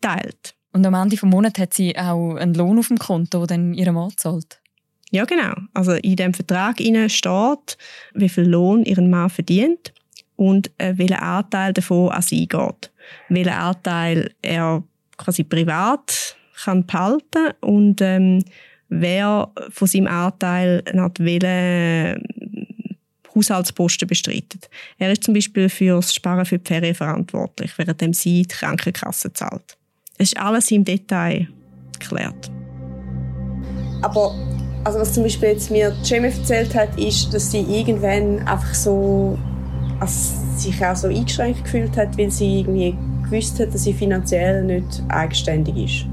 teilt. 0.00 0.54
Und 0.72 0.86
am 0.86 0.94
Ende 0.94 1.16
des 1.16 1.22
Monats 1.22 1.58
hat 1.58 1.74
sie 1.74 1.96
auch 1.96 2.36
einen 2.36 2.54
Lohn 2.54 2.78
auf 2.78 2.88
dem 2.88 2.98
Konto, 2.98 3.46
den 3.46 3.74
ihr 3.74 3.90
Mann 3.92 4.12
zahlt? 4.16 4.60
Ja, 5.10 5.24
genau. 5.24 5.54
Also 5.72 5.92
in 5.92 6.16
dem 6.16 6.34
Vertrag 6.34 6.78
steht, 6.78 7.78
wie 8.14 8.28
viel 8.28 8.44
Lohn 8.44 8.84
ihren 8.84 9.08
Mann 9.08 9.30
verdient 9.30 9.92
und 10.36 10.70
äh, 10.78 10.92
welcher 10.96 11.22
Anteil 11.22 11.72
davon 11.72 12.10
an 12.10 12.22
sie 12.22 12.46
geht. 12.46 12.92
Welchen 13.28 13.52
Anteil 13.52 14.30
er 14.42 14.84
quasi 15.16 15.44
privat 15.44 16.36
kann 16.62 16.84
behalten 16.84 17.52
und 17.60 18.00
ähm, 18.02 18.44
wer 18.88 19.50
von 19.70 19.88
seinem 19.88 20.06
Anteil 20.06 20.82
nach 20.92 21.10
welchen 21.18 22.22
Haushaltsposten 23.38 24.08
bestreitet. 24.08 24.68
Er 24.98 25.12
ist 25.12 25.24
zum 25.24 25.34
Beispiel 25.34 25.68
für 25.68 25.96
das 25.96 26.14
Sparen 26.14 26.44
für 26.44 26.58
die 26.58 26.66
Ferien 26.66 26.94
verantwortlich, 26.94 27.72
während 27.76 28.16
sie 28.16 28.42
die 28.42 28.48
Krankenkasse 28.48 29.32
zahlt. 29.32 29.76
Es 30.18 30.32
ist 30.32 30.38
alles 30.38 30.70
im 30.70 30.84
Detail 30.84 31.48
geklärt. 31.98 32.50
Aber 34.02 34.34
also 34.84 35.00
was 35.00 35.12
zum 35.12 35.22
Beispiel 35.24 35.50
jetzt 35.50 35.70
mir 35.70 35.94
Jamie 36.04 36.28
erzählt 36.28 36.74
hat, 36.74 36.98
ist, 36.98 37.32
dass 37.32 37.50
sie 37.50 37.60
irgendwann 37.60 38.38
einfach 38.46 38.74
so 38.74 39.38
also 40.00 40.34
sich 40.56 40.84
auch 40.84 40.96
so 40.96 41.08
eingeschränkt 41.08 41.64
gefühlt 41.64 41.96
hat, 41.96 42.16
weil 42.18 42.30
sie 42.30 42.60
irgendwie 42.60 42.96
gewusst 43.24 43.58
hat, 43.60 43.74
dass 43.74 43.84
sie 43.84 43.92
finanziell 43.92 44.64
nicht 44.64 45.02
eigenständig 45.08 45.76
ist. 45.76 46.06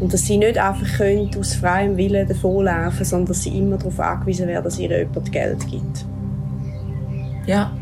Und 0.00 0.12
dass 0.12 0.22
sie 0.22 0.36
nicht 0.36 0.58
einfach 0.58 1.00
aus 1.38 1.54
freiem 1.54 1.96
Willen 1.96 2.28
davonlaufen 2.28 3.04
sondern 3.04 3.28
dass 3.28 3.42
sie 3.42 3.58
immer 3.58 3.78
darauf 3.78 3.98
angewiesen 3.98 4.46
wäre, 4.46 4.62
dass 4.62 4.78
ihr 4.78 4.96
jemand 4.96 5.32
Geld 5.32 5.66
gibt. 5.68 6.06
Ja. 7.48 7.72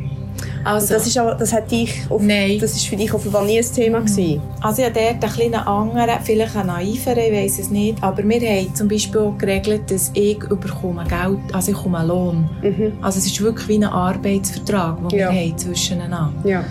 Also, 0.64 0.94
das, 0.94 1.07
ist 1.07 1.16
aber, 1.16 1.35
das, 1.35 1.52
hat 1.52 1.70
dich 1.70 2.02
auf, 2.11 2.20
Nein. 2.20 2.59
das 2.61 2.74
ist 2.74 2.87
für 2.87 2.96
dich 2.96 3.12
offenbar 3.12 3.44
nie 3.44 3.59
ein 3.59 3.64
Thema 3.64 4.00
gewesen. 4.00 4.40
Also 4.61 4.83
ich 4.83 4.88
habe 4.88 4.98
dort 4.98 5.14
ein 5.14 5.20
bisschen 5.20 5.55
anderen, 5.55 6.20
vielleicht 6.24 6.57
ein 6.57 6.66
naiveren, 6.66 7.18
ich 7.18 7.33
weiß 7.33 7.59
es 7.61 7.70
nicht, 7.70 8.02
aber 8.02 8.29
wir 8.29 8.40
haben 8.40 8.74
zum 8.74 8.88
Beispiel 8.88 9.20
auch 9.20 9.38
geregelt, 9.38 9.90
dass 9.90 10.11
ich 10.14 10.42
überkomme 10.42 11.05
Geld, 11.05 11.38
also 11.52 11.70
ich 11.70 11.76
bekomme 11.76 12.05
Lohn. 12.05 12.50
Mhm. 12.62 12.92
Also 13.00 13.18
es 13.18 13.26
ist 13.26 13.40
wirklich 13.40 13.68
wie 13.68 13.76
ein 13.76 13.85
Arbeitsvertrag, 13.85 15.09
den 15.09 15.18
ja. 15.18 15.31
wir 15.31 15.40
haben 15.40 15.59
zwischeneinander. 15.59 16.48
Ja. 16.48 16.64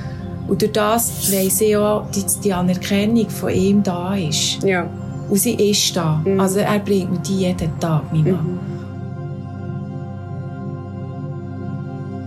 Und 0.48 0.62
durch 0.62 0.74
das 0.74 1.32
weiss 1.32 1.62
ich 1.62 1.76
auch, 1.76 2.06
dass 2.12 2.40
die 2.40 2.54
Anerkennung 2.54 3.30
von 3.30 3.50
ihm 3.50 3.82
da 3.82 4.14
ist. 4.16 4.62
Ja. 4.64 4.88
Und 5.30 5.38
sie 5.38 5.54
ist 5.54 5.96
da. 5.96 6.22
Mhm. 6.24 6.40
Also 6.40 6.60
er 6.60 6.80
bringt 6.80 7.12
mir 7.12 7.20
die 7.20 7.38
jeden 7.40 7.80
Tag, 7.80 8.04
mein 8.12 8.24
Mann. 8.24 8.34
Mhm. 8.34 8.75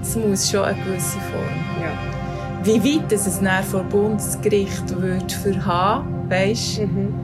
Es 0.00 0.16
muss 0.16 0.50
schon 0.50 0.64
eine 0.64 0.78
gewisse 0.82 1.18
Form 1.18 1.80
ja. 1.80 2.18
Wie 2.64 2.82
weit 2.82 3.12
es 3.12 3.26
es 3.26 3.40
dann 3.40 3.62
vor 3.64 3.84
Bundesgericht 3.84 5.00
wird 5.00 5.30
für 5.30 5.64
haben, 5.64 6.28
weißt, 6.28 6.80
mhm. 6.80 7.14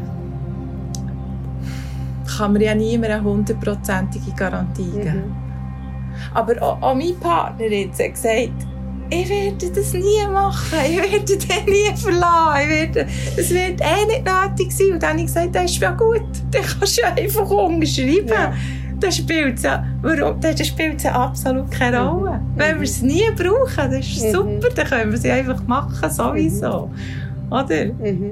kann 2.38 2.52
man 2.52 2.62
ja 2.62 2.74
niemand 2.74 3.12
eine 3.12 3.24
hundertprozentige 3.24 4.30
Garantie 4.37 4.90
geben. 4.90 5.26
Mhm. 5.26 5.37
Aber 6.32 6.62
auch, 6.62 6.80
auch, 6.80 6.94
mein 6.94 7.18
Partner 7.18 7.66
jetzt 7.66 8.00
hat 8.00 8.14
gesagt, 8.14 8.52
ich 9.10 9.28
werde 9.28 9.70
das 9.70 9.92
nie 9.92 10.26
machen, 10.32 10.78
ich 10.88 10.96
werde 10.96 11.37
den 11.37 11.64
nie 11.66 11.96
verlassen, 11.96 12.60
ich 12.62 12.68
werde, 12.68 13.06
das 13.37 13.50
wird 13.50 13.80
eh 13.80 14.06
nicht 14.06 14.24
nötig 14.24 14.72
sein. 14.72 14.92
Und 14.92 15.02
dann 15.02 15.10
habe 15.10 15.20
ich 15.20 15.26
gesagt, 15.26 15.54
das 15.54 15.64
ist 15.64 15.80
ja 15.80 15.90
gut, 15.90 16.22
dann 16.50 16.62
kannst 16.62 16.98
du 16.98 17.06
einfach 17.06 17.50
unterschreiben. 17.50 18.28
Ja. 18.28 18.54
Das 19.00 19.16
spielt 19.16 19.61
ja, 19.61 19.85
warum, 20.02 20.40
das 20.40 20.66
spielt 20.66 21.02
ja 21.02 21.12
absolut 21.12 21.70
keine 21.70 22.00
mhm. 22.00 22.07
Rolle. 22.09 22.38
Mhm. 22.38 22.59
Wenn 22.59 22.76
wir 22.76 22.85
es 22.85 23.02
nie 23.02 23.24
brauchen, 23.37 23.90
das 23.90 24.07
ist 24.07 24.24
mhm. 24.24 24.33
super, 24.33 24.68
dann 24.74 24.87
können 24.87 25.11
wir 25.12 25.18
es 25.18 25.24
einfach 25.24 25.66
machen, 25.66 26.11
sowieso. 26.11 26.87
Mhm. 26.87 27.52
Oder? 27.52 27.87
Mhm. 27.87 28.30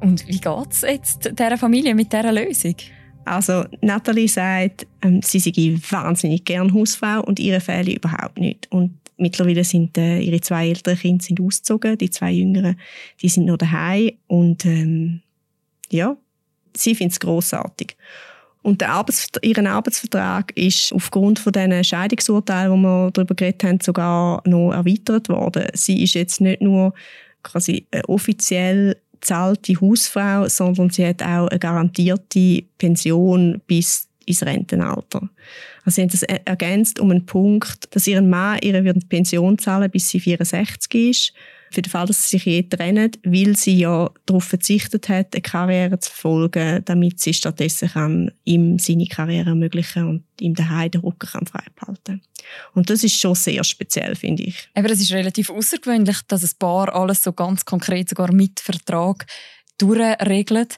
Und 0.00 0.26
wie 0.28 0.38
geht 0.38 0.70
es 0.70 0.82
jetzt 0.82 1.30
dieser 1.38 1.58
Familie 1.58 1.94
mit 1.94 2.12
dieser 2.12 2.32
Lösung? 2.32 2.76
Also 3.24 3.64
Natalie 3.80 4.28
sagt, 4.28 4.86
ähm, 5.02 5.20
sie 5.22 5.40
sei 5.40 5.76
wahnsinnig 5.90 6.44
gern 6.44 6.72
Hausfrau 6.72 7.22
und 7.22 7.40
ihre 7.40 7.60
Fälle 7.60 7.92
überhaupt 7.92 8.38
nicht. 8.38 8.70
Und 8.70 8.98
mittlerweile 9.16 9.64
sind 9.64 9.98
äh, 9.98 10.20
ihre 10.20 10.40
zwei 10.40 10.68
älteren 10.68 10.96
Kinder 10.96 11.24
sind 11.24 11.40
ausgezogen, 11.40 11.98
die 11.98 12.10
zwei 12.10 12.30
jüngeren, 12.30 12.76
die 13.20 13.28
sind 13.28 13.46
noch 13.46 13.56
daheim 13.56 14.12
und 14.28 14.64
ähm, 14.64 15.22
ja, 15.90 16.16
sie 16.76 16.94
findet 16.94 17.14
es 17.14 17.20
grossartig. 17.20 17.96
Und 18.62 18.80
der 18.80 18.90
Arbeits 18.90 19.28
ihren 19.42 19.68
Arbeitsvertrag 19.68 20.50
ist 20.56 20.92
aufgrund 20.92 21.38
von 21.38 21.52
diesen 21.52 21.84
Scheidungsurteilen, 21.84 22.72
wo 22.72 22.76
wir 22.76 23.10
darüber 23.12 23.36
geredet 23.36 23.62
haben, 23.62 23.78
sogar 23.80 24.42
noch 24.44 24.72
erweitert 24.72 25.28
worden. 25.28 25.66
Sie 25.74 26.02
ist 26.02 26.14
jetzt 26.14 26.40
nicht 26.40 26.62
nur 26.62 26.92
quasi 27.44 27.86
offiziell 28.08 28.96
zahlte 29.20 29.80
Hausfrau, 29.80 30.48
sondern 30.48 30.90
sie 30.90 31.06
hat 31.06 31.22
auch 31.22 31.46
eine 31.46 31.60
garantierte 31.60 32.64
Pension 32.76 33.62
bis 33.68 34.08
ins 34.24 34.42
Rentenalter. 34.42 35.28
Also 35.84 35.94
sie 35.94 36.02
haben 36.02 36.10
das 36.10 36.22
ergänzt 36.24 36.98
um 36.98 37.12
einen 37.12 37.24
Punkt, 37.24 37.94
dass 37.94 38.08
ihren 38.08 38.28
Mann 38.28 38.58
ihre 38.62 38.82
Pension 38.82 39.58
zahlen, 39.58 39.90
bis 39.90 40.08
sie 40.08 40.18
64 40.18 41.10
ist 41.10 41.32
für 41.70 41.82
den 41.82 41.90
Fall, 41.90 42.06
dass 42.06 42.28
sie 42.28 42.36
sich 42.36 42.46
je 42.46 42.62
trennen, 42.62 43.10
weil 43.24 43.56
sie 43.56 43.78
ja 43.78 44.10
darauf 44.24 44.44
verzichtet 44.44 45.08
hat, 45.08 45.34
eine 45.34 45.42
Karriere 45.42 45.98
zu 45.98 46.10
verfolgen, 46.10 46.82
damit 46.84 47.20
sie 47.20 47.34
stattdessen 47.34 47.88
kann 47.88 48.30
ihm 48.44 48.78
seine 48.78 49.06
Karriere 49.06 49.50
ermöglichen 49.50 50.08
und 50.08 50.24
ihm 50.40 50.54
daheim 50.54 50.90
den 50.90 51.00
Rücken 51.00 51.28
kann 51.28 51.46
frei 51.46 51.64
behalten 51.74 52.22
Und 52.74 52.90
das 52.90 53.04
ist 53.04 53.18
schon 53.18 53.34
sehr 53.34 53.64
speziell, 53.64 54.14
finde 54.14 54.44
ich. 54.44 54.68
Aber 54.74 54.90
es 54.90 55.00
ist 55.00 55.12
relativ 55.12 55.50
außergewöhnlich, 55.50 56.18
dass 56.28 56.44
ein 56.44 56.58
Paar 56.58 56.94
alles 56.94 57.22
so 57.22 57.32
ganz 57.32 57.64
konkret, 57.64 58.08
sogar 58.08 58.32
mit 58.32 58.60
Vertrag, 58.60 59.26
durchregelt. 59.78 60.76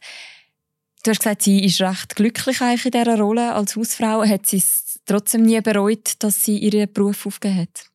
Du 1.04 1.10
hast 1.10 1.20
gesagt, 1.20 1.42
sie 1.42 1.64
ist 1.64 1.80
recht 1.80 2.16
glücklich 2.16 2.60
eigentlich 2.60 2.86
in 2.86 2.90
dieser 2.90 3.18
Rolle 3.18 3.54
als 3.54 3.76
Hausfrau. 3.76 4.24
Hat 4.24 4.46
sie 4.46 4.56
es 4.56 5.00
trotzdem 5.06 5.42
nie 5.42 5.60
bereut, 5.60 6.14
dass 6.18 6.42
sie 6.42 6.58
ihren 6.58 6.92
Beruf 6.92 7.26
aufgegeben 7.26 7.62
hat? 7.62 7.86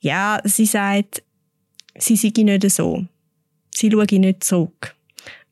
Ja, 0.00 0.40
sie 0.44 0.66
sagt, 0.66 1.22
sie 1.98 2.16
sei 2.16 2.32
nicht 2.42 2.70
so. 2.70 3.04
Sie 3.74 3.90
schaue 3.90 4.06
nicht 4.18 4.44
zurück. 4.44 4.94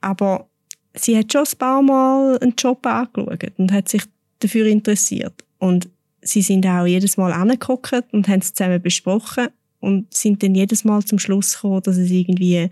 Aber 0.01 0.49
sie 0.95 1.17
hat 1.17 1.33
schon 1.33 1.45
ein 1.45 1.59
paar 1.59 1.83
Mal 1.83 2.39
einen 2.39 2.55
Job 2.57 2.85
angeschaut 2.87 3.53
und 3.59 3.73
hat 3.73 3.89
sich 3.89 4.03
dafür 4.41 4.67
interessiert. 4.67 5.45
Und 5.59 5.89
sie 6.23 6.43
sind 6.43 6.67
auch 6.67 6.87
jedes 6.87 7.17
Mal 7.17 7.33
angeguckt 7.33 8.05
und 8.13 8.29
haben 8.29 8.41
es 8.41 8.55
zusammen 8.55 8.83
besprochen 8.83 9.49
und 9.81 10.13
sind 10.13 10.43
dann 10.43 10.55
jedes 10.55 10.85
Mal 10.85 11.03
zum 11.05 11.19
Schluss 11.19 11.55
gekommen, 11.55 11.83
dass 11.83 11.97
es 11.97 12.11
irgendwie 12.11 12.71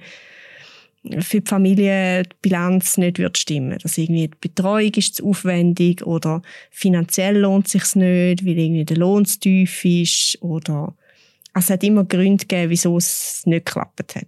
für 1.20 1.40
die 1.40 1.48
Familie 1.48 2.24
die 2.24 2.37
Bilanz 2.42 2.98
nicht 2.98 3.18
wird 3.18 3.38
stimmen. 3.38 3.78
Dass 3.83 3.98
irgendwie 3.98 4.28
die 4.28 4.37
Betreuung 4.40 4.92
ist 4.94 5.16
zu 5.16 5.26
aufwendig 5.26 6.07
oder 6.07 6.42
finanziell 6.70 7.38
lohnt 7.38 7.66
es 7.66 7.72
sich 7.72 7.94
nicht, 7.94 8.44
weil 8.44 8.59
irgendwie 8.59 8.85
der 8.85 8.96
Lohn 8.96 9.24
zu 9.24 9.40
tief 9.40 9.85
ist 9.85 10.38
oder 10.42 10.94
es 11.59 11.71
hat 11.71 11.85
immer 11.85 12.05
Gründe 12.05 12.47
gegeben, 12.47 12.71
wieso 12.71 12.97
es 12.97 13.42
nicht 13.47 13.66
geklappt 13.66 14.16
hat. 14.16 14.27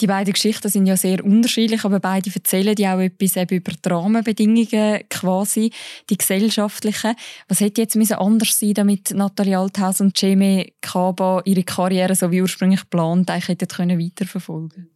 Die 0.00 0.06
beiden 0.06 0.32
Geschichten 0.32 0.68
sind 0.70 0.86
ja 0.86 0.96
sehr 0.96 1.22
unterschiedlich, 1.22 1.84
aber 1.84 2.00
beide 2.00 2.30
erzählen 2.34 2.74
ja 2.78 2.96
auch 2.96 3.00
etwas 3.00 3.36
eben 3.36 3.56
über 3.56 3.72
die 3.72 3.88
Rahmenbedingungen 3.88 5.02
quasi, 5.10 5.72
die 6.08 6.16
gesellschaftlichen. 6.16 7.14
Was 7.48 7.60
hätte 7.60 7.82
jetzt 7.82 7.96
müssen 7.96 8.14
anders 8.14 8.58
sein, 8.58 8.72
damit 8.72 9.10
Nathalie 9.10 9.58
Althaus 9.58 10.00
und 10.00 10.18
Jamie 10.20 10.72
Kaba 10.80 11.42
ihre 11.44 11.64
Karriere 11.64 12.14
so 12.14 12.30
wie 12.30 12.40
ursprünglich 12.40 12.80
geplant 12.80 13.28
eigentlich 13.28 13.48
hätten 13.48 13.68
können 13.68 14.00
weiterverfolgen? 14.00 14.88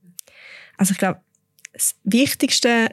Also 0.79 0.93
ich 0.93 0.99
glaube, 0.99 1.21
das 1.75 1.97
Wichtigste 2.05 2.89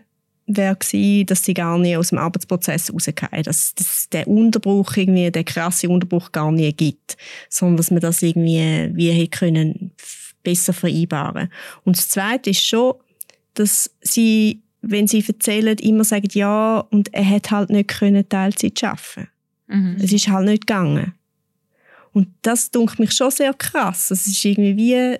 wäre 0.55 0.75
gewesen, 0.75 1.25
dass 1.25 1.43
sie 1.43 1.53
gar 1.53 1.77
nicht 1.77 1.97
aus 1.97 2.09
dem 2.09 2.17
Arbeitsprozess 2.17 2.93
rausgehen, 2.93 3.43
dass, 3.43 3.75
dass 3.75 4.09
der 4.09 4.27
Unterbruch 4.27 4.95
irgendwie, 4.95 5.31
der 5.31 5.43
krasse 5.43 5.89
Unterbruch 5.89 6.31
gar 6.31 6.51
nicht 6.51 6.77
gibt, 6.77 7.17
sondern 7.49 7.77
dass 7.77 7.91
man 7.91 8.01
das 8.01 8.21
irgendwie 8.21 8.89
wie 8.93 9.11
hätte 9.11 9.29
können 9.29 9.91
besser 10.43 10.73
vereinbaren. 10.73 11.49
Und 11.83 11.97
das 11.97 12.09
Zweite 12.09 12.49
ist 12.49 12.65
schon, 12.65 12.95
dass 13.53 13.91
sie, 14.01 14.61
wenn 14.81 15.07
sie 15.07 15.23
erzählen, 15.27 15.77
immer 15.77 16.03
sagen, 16.03 16.29
ja, 16.33 16.79
und 16.89 17.13
er 17.13 17.29
hat 17.29 17.51
halt 17.51 17.69
nicht 17.69 17.89
können 17.89 18.27
Teilzeit 18.27 18.83
arbeiten. 18.83 19.27
Mhm. 19.67 19.97
Es 20.01 20.11
ist 20.11 20.27
halt 20.27 20.45
nicht 20.45 20.67
gegangen. 20.67 21.13
Und 22.13 22.27
das 22.41 22.71
dunkelt 22.71 22.99
mich 22.99 23.11
schon 23.13 23.31
sehr 23.31 23.53
krass. 23.53 24.11
Es 24.11 24.27
ist 24.27 24.43
irgendwie 24.43 24.75
wie, 24.75 25.19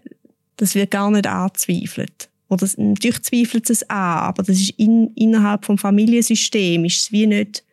das 0.58 0.76
wird 0.76 0.91
gar 0.91 1.10
nicht 1.10 1.28
angezweifelt. 1.28 2.30
Oder 2.51 2.67
natürlich 2.75 3.21
zweifelt 3.21 3.69
es 3.69 3.89
an, 3.89 4.19
aber 4.19 4.43
das 4.43 4.59
ist 4.59 4.71
in, 4.71 5.11
innerhalb 5.15 5.63
vom 5.63 5.77
Familiensystem 5.77 6.83
ist 6.83 6.99
es 6.99 7.11
wie 7.13 7.25
nicht 7.25 7.63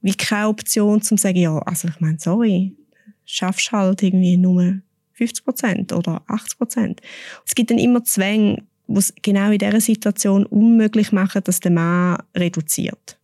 wie 0.00 0.14
keine 0.14 0.48
Option 0.48 1.02
zum 1.02 1.18
sagen, 1.18 1.38
ja, 1.38 1.58
also 1.58 1.88
ich 1.88 1.98
meine, 1.98 2.18
sorry, 2.20 2.76
schaffst 3.24 3.72
halt 3.72 4.02
irgendwie 4.02 4.36
nur 4.36 4.80
50 5.14 5.44
Prozent 5.44 5.92
oder 5.92 6.22
80 6.28 6.58
Prozent. 6.58 7.00
Es 7.44 7.54
gibt 7.54 7.70
dann 7.70 7.78
immer 7.78 8.04
Zwänge, 8.04 8.62
die 8.86 8.98
es 8.98 9.12
genau 9.22 9.50
in 9.50 9.58
dieser 9.58 9.80
Situation 9.80 10.46
unmöglich 10.46 11.10
machen, 11.10 11.42
dass 11.42 11.58
der 11.58 11.72
Mann 11.72 12.18
reduziert. 12.36 13.18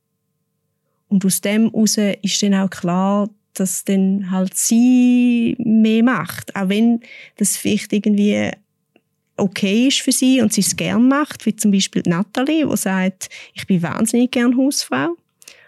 Und 1.09 1.25
aus 1.25 1.43
dem 1.43 1.71
heraus 1.71 1.97
ist 1.97 2.43
dann 2.43 2.55
auch 2.55 2.71
klar, 2.71 3.29
dass 3.55 3.85
dann 3.85 4.31
halt 4.31 4.57
sie 4.57 5.55
mehr 5.59 6.03
macht. 6.03 6.57
Auch 6.57 6.71
wenn 6.71 7.01
das 7.37 7.57
vielleicht 7.57 7.93
irgendwie 7.93 8.51
okay 9.41 9.89
ist 9.89 10.01
für 10.01 10.13
sie 10.13 10.41
und 10.41 10.53
sie 10.53 10.61
es 10.61 10.77
gern 10.77 11.09
macht, 11.09 11.47
wie 11.47 11.57
zum 11.57 11.71
Beispiel 11.71 12.03
Natalie, 12.07 12.67
die 12.67 12.77
sagt, 12.77 13.29
ich 13.55 13.67
bin 13.67 13.83
wahnsinnig 13.83 14.31
gern 14.31 14.57
Hausfrau 14.57 15.17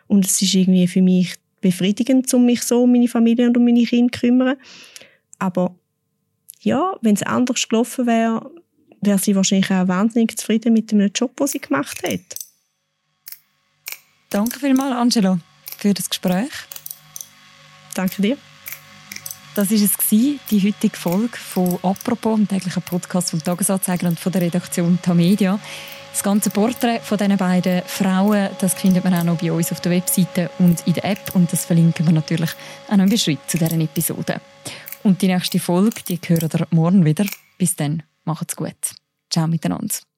und 0.06 0.26
es 0.26 0.40
ist 0.42 0.54
irgendwie 0.54 0.86
für 0.86 1.02
mich 1.02 1.34
befriedigend, 1.60 2.32
um 2.34 2.44
mich 2.44 2.62
so 2.62 2.82
um 2.82 2.92
meine 2.92 3.08
Familie 3.08 3.46
und 3.46 3.56
um 3.56 3.64
meine 3.64 3.84
Kinder 3.84 4.12
zu 4.12 4.20
kümmern. 4.20 4.56
Aber 5.38 5.74
ja, 6.60 6.96
wenn 7.00 7.14
es 7.14 7.22
anders 7.22 7.68
gelaufen 7.68 8.06
wäre, 8.06 8.50
wäre 9.00 9.18
sie 9.18 9.34
wahrscheinlich 9.34 9.70
auch 9.70 9.88
wahnsinnig 9.88 10.36
zufrieden 10.36 10.72
mit 10.72 10.92
dem 10.92 11.00
Job, 11.14 11.36
den 11.36 11.46
sie 11.46 11.60
gemacht 11.60 12.02
hat. 12.02 12.20
Danke 14.30 14.60
vielmals, 14.60 14.96
Angelo, 14.96 15.38
für 15.78 15.92
das 15.92 16.08
Gespräch. 16.08 16.50
Danke 17.94 18.22
dir. 18.22 18.51
Das 19.54 19.70
war 19.70 19.76
es, 19.76 20.08
die 20.08 20.38
heutige 20.50 20.96
Folge 20.96 21.36
von 21.36 21.78
«Apropos», 21.82 22.36
dem 22.36 22.48
täglichen 22.48 22.82
Podcast 22.82 23.30
vom 23.30 23.44
Tagesanzeiger 23.44 24.08
und 24.08 24.18
von 24.18 24.32
der 24.32 24.40
Redaktion 24.40 24.98
Tamedia. 25.02 25.60
Das 26.10 26.22
ganze 26.22 26.48
Porträt 26.48 27.00
von 27.00 27.18
diesen 27.18 27.36
beiden 27.36 27.82
Frauen, 27.86 28.48
das 28.60 28.74
findet 28.74 29.04
man 29.04 29.14
auch 29.14 29.24
noch 29.24 29.38
bei 29.38 29.52
uns 29.52 29.70
auf 29.70 29.80
der 29.80 29.92
Webseite 29.92 30.50
und 30.58 30.86
in 30.86 30.94
der 30.94 31.04
App 31.04 31.34
und 31.34 31.52
das 31.52 31.66
verlinken 31.66 32.06
wir 32.06 32.14
natürlich 32.14 32.50
auch 32.88 32.96
noch 32.96 33.04
im 33.04 33.10
Beschrieb 33.10 33.40
zu 33.46 33.58
dieser 33.58 33.78
Episode. 33.78 34.40
Und 35.02 35.20
die 35.20 35.28
nächste 35.28 35.58
Folge, 35.58 36.02
die 36.08 36.18
hören 36.26 36.50
ihr 36.52 36.66
morgen 36.70 37.04
wieder. 37.04 37.26
Bis 37.58 37.76
dann, 37.76 38.02
macht's 38.24 38.56
gut. 38.56 38.76
Ciao 39.30 39.46
miteinander. 39.46 40.11